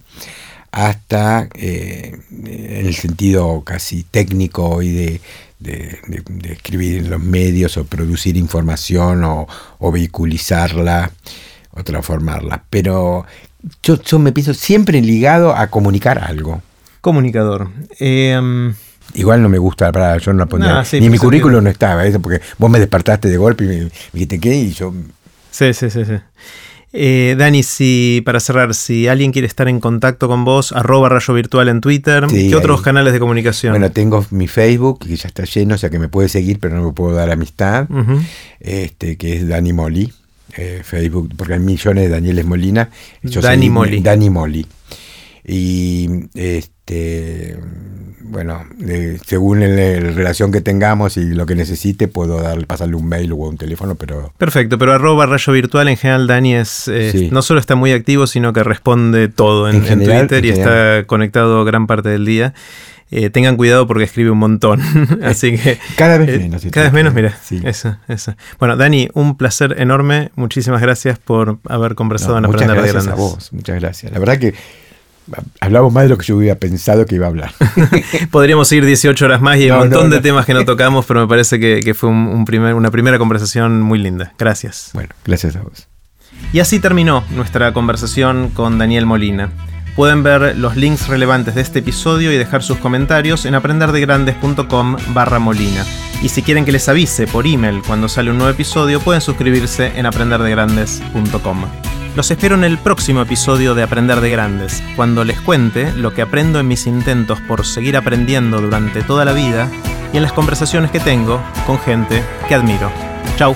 hasta 0.72 1.48
eh, 1.54 2.16
en 2.30 2.86
el 2.86 2.94
sentido 2.94 3.62
casi 3.64 4.04
técnico 4.04 4.82
y 4.82 4.92
de, 4.92 5.20
escribir 6.44 6.98
en 6.98 7.10
los 7.10 7.20
medios 7.20 7.76
o 7.76 7.84
producir 7.84 8.38
información 8.38 9.22
o, 9.24 9.46
vehiculizarla 9.92 11.12
o 11.72 11.84
transformarla. 11.84 12.64
Pero 12.70 13.26
yo, 13.82 14.02
yo, 14.02 14.18
me 14.18 14.32
pienso 14.32 14.54
siempre 14.54 15.02
ligado 15.02 15.54
a 15.54 15.66
comunicar 15.66 16.18
algo. 16.18 16.62
Comunicador. 17.00 17.70
Em, 17.98 18.74
Igual 19.14 19.42
no 19.42 19.48
me 19.48 19.58
gusta 19.58 19.86
la 19.86 19.92
palabra, 19.92 20.18
yo 20.18 20.32
no 20.32 20.40
la 20.40 20.46
pondría. 20.46 20.84
Ni 20.92 21.10
mi 21.10 21.18
currículum 21.18 21.64
no 21.64 21.70
estaba, 21.70 22.06
eso 22.06 22.20
porque 22.20 22.40
vos 22.58 22.70
me 22.70 22.78
despertaste 22.78 23.28
de 23.28 23.36
golpe 23.36 23.64
y 23.64 23.68
me, 23.68 23.90
dijiste 24.12 24.38
qué 24.38 24.54
y 24.54 24.72
yo 24.72 24.94
Sí, 25.50 25.74
sí, 25.74 25.90
sí, 25.90 26.04
sí. 26.04 26.14
Eh, 26.92 27.36
Dani, 27.38 27.62
si 27.62 28.22
para 28.24 28.40
cerrar, 28.40 28.74
si 28.74 29.06
alguien 29.06 29.30
quiere 29.30 29.46
estar 29.46 29.68
en 29.68 29.78
contacto 29.78 30.26
con 30.26 30.44
vos, 30.44 30.72
arroba 30.72 31.08
rayo 31.08 31.34
virtual 31.34 31.68
en 31.68 31.80
Twitter, 31.80 32.26
¿qué 32.28 32.54
otros 32.56 32.82
canales 32.82 33.12
de 33.12 33.20
comunicación? 33.20 33.72
Bueno, 33.72 33.90
tengo 33.92 34.24
mi 34.30 34.48
Facebook, 34.48 35.06
que 35.06 35.16
ya 35.16 35.28
está 35.28 35.44
lleno, 35.44 35.76
o 35.76 35.78
sea 35.78 35.90
que 35.90 36.00
me 36.00 36.08
puede 36.08 36.28
seguir, 36.28 36.58
pero 36.58 36.76
no 36.76 36.86
me 36.86 36.92
puedo 36.92 37.14
dar 37.14 37.30
amistad, 37.30 37.88
este, 38.58 39.16
que 39.16 39.36
es 39.36 39.48
Dani 39.48 39.72
Moli, 39.72 40.12
eh, 40.56 40.82
Facebook, 40.84 41.32
porque 41.36 41.54
hay 41.54 41.60
millones 41.60 42.04
de 42.04 42.10
Danieles 42.10 42.44
Molina. 42.44 42.90
Dani 43.22 43.70
Moli. 43.70 44.00
Dani 44.00 44.30
Moli. 44.30 44.66
Y 45.46 46.08
este 46.34 46.79
bueno, 48.30 48.64
según 49.26 49.60
la 49.60 50.00
relación 50.00 50.52
que 50.52 50.60
tengamos 50.60 51.16
y 51.16 51.34
lo 51.34 51.46
que 51.46 51.56
necesite, 51.56 52.06
puedo 52.06 52.40
dar, 52.40 52.64
pasarle 52.66 52.94
un 52.94 53.08
mail 53.08 53.32
o 53.32 53.36
un 53.36 53.56
teléfono, 53.56 53.96
pero... 53.96 54.32
Perfecto, 54.38 54.78
pero 54.78 54.92
arroba 54.92 55.26
rayo 55.26 55.52
virtual 55.52 55.88
en 55.88 55.96
general, 55.96 56.26
Dani 56.28 56.54
es, 56.54 56.90
no 57.30 57.42
solo 57.42 57.60
está 57.60 57.74
muy 57.74 57.92
activo, 57.92 58.26
sino 58.26 58.52
que 58.52 58.62
responde 58.62 59.28
todo 59.28 59.68
en, 59.68 59.82
Twitter 59.82 60.44
y 60.44 60.50
está 60.50 61.04
conectado 61.06 61.64
gran 61.64 61.86
parte 61.86 62.08
del 62.08 62.24
día. 62.24 62.54
Eh, 63.12 63.28
tengan 63.28 63.56
cuidado 63.56 63.88
porque 63.88 64.04
escribe 64.04 64.30
un 64.30 64.38
montón. 64.38 64.80
Así 65.24 65.56
que. 65.56 65.78
Cada 65.96 66.16
vez 66.16 66.28
eh, 66.28 66.38
menos. 66.38 66.64
cada 66.70 66.84
vez 66.84 66.92
menos, 66.92 67.12
mira. 67.12 67.36
Eso, 67.64 67.96
eso. 68.06 68.36
Bueno, 68.60 68.76
Dani, 68.76 69.08
un 69.14 69.36
placer 69.36 69.74
enorme. 69.78 70.30
Muchísimas 70.36 70.80
gracias 70.80 71.18
por 71.18 71.58
haber 71.68 71.96
conversado 71.96 72.38
en 72.38 72.44
Aprender 72.44 72.80
de 72.80 72.88
Grandes. 72.88 73.06
Muchas 73.06 73.14
gracias 73.16 73.30
a 73.30 73.34
vos. 73.36 73.52
Muchas 73.52 73.80
gracias. 73.80 74.12
La 74.12 74.18
verdad 74.20 74.38
que 74.38 74.54
hablamos 75.60 75.92
más 75.92 76.04
de 76.04 76.10
lo 76.10 76.18
que 76.18 76.26
yo 76.26 76.36
hubiera 76.36 76.56
pensado 76.56 77.06
que 77.06 77.14
iba 77.14 77.26
a 77.26 77.28
hablar. 77.28 77.52
Podríamos 78.30 78.70
ir 78.72 78.84
18 78.84 79.24
horas 79.24 79.40
más 79.40 79.58
y 79.58 79.64
hay 79.64 79.70
un 79.70 79.78
montón 79.78 80.10
de 80.10 80.20
temas 80.20 80.46
que 80.46 80.54
no 80.54 80.64
tocamos, 80.66 81.06
pero 81.06 81.20
me 81.20 81.28
parece 81.28 81.58
que, 81.58 81.94
fue 81.94 82.08
un, 82.08 82.44
primer, 82.44 82.74
una 82.74 82.90
primera 82.90 83.18
conversación 83.18 83.80
muy 83.82 83.98
linda. 83.98 84.32
Gracias. 84.38 84.90
Bueno, 84.94 85.10
gracias 85.24 85.56
a 85.56 85.62
vos. 85.62 85.88
Y 86.52 86.60
así 86.60 86.80
terminó 86.80 87.24
nuestra 87.30 87.72
conversación 87.72 88.50
con 88.50 88.78
Daniel 88.78 89.06
Molina. 89.06 89.50
Pueden 89.96 90.22
ver 90.22 90.56
los 90.56 90.76
links 90.76 91.08
relevantes 91.08 91.54
de 91.54 91.60
este 91.60 91.80
episodio 91.80 92.32
y 92.32 92.36
dejar 92.36 92.62
sus 92.62 92.78
comentarios 92.78 93.44
en 93.44 93.54
aprenderdegrandes.com 93.54 94.96
barra 95.12 95.38
molina. 95.38 95.84
Y 96.22 96.28
si 96.28 96.42
quieren 96.42 96.64
que 96.64 96.72
les 96.72 96.88
avise 96.88 97.26
por 97.26 97.46
email 97.46 97.82
cuando 97.86 98.08
sale 98.08 98.30
un 98.30 98.38
nuevo 98.38 98.52
episodio, 98.52 99.00
pueden 99.00 99.20
suscribirse 99.20 99.92
en 99.96 100.06
aprenderdegrandes.com. 100.06 101.89
Los 102.16 102.30
espero 102.30 102.56
en 102.56 102.64
el 102.64 102.76
próximo 102.78 103.22
episodio 103.22 103.74
de 103.74 103.84
Aprender 103.84 104.20
de 104.20 104.30
Grandes, 104.30 104.82
cuando 104.96 105.24
les 105.24 105.40
cuente 105.40 105.92
lo 105.92 106.12
que 106.12 106.22
aprendo 106.22 106.58
en 106.58 106.66
mis 106.66 106.86
intentos 106.86 107.40
por 107.40 107.64
seguir 107.64 107.96
aprendiendo 107.96 108.60
durante 108.60 109.02
toda 109.02 109.24
la 109.24 109.32
vida 109.32 109.70
y 110.12 110.16
en 110.16 110.24
las 110.24 110.32
conversaciones 110.32 110.90
que 110.90 110.98
tengo 110.98 111.40
con 111.66 111.78
gente 111.78 112.22
que 112.48 112.54
admiro. 112.56 112.90
Chau. 113.36 113.54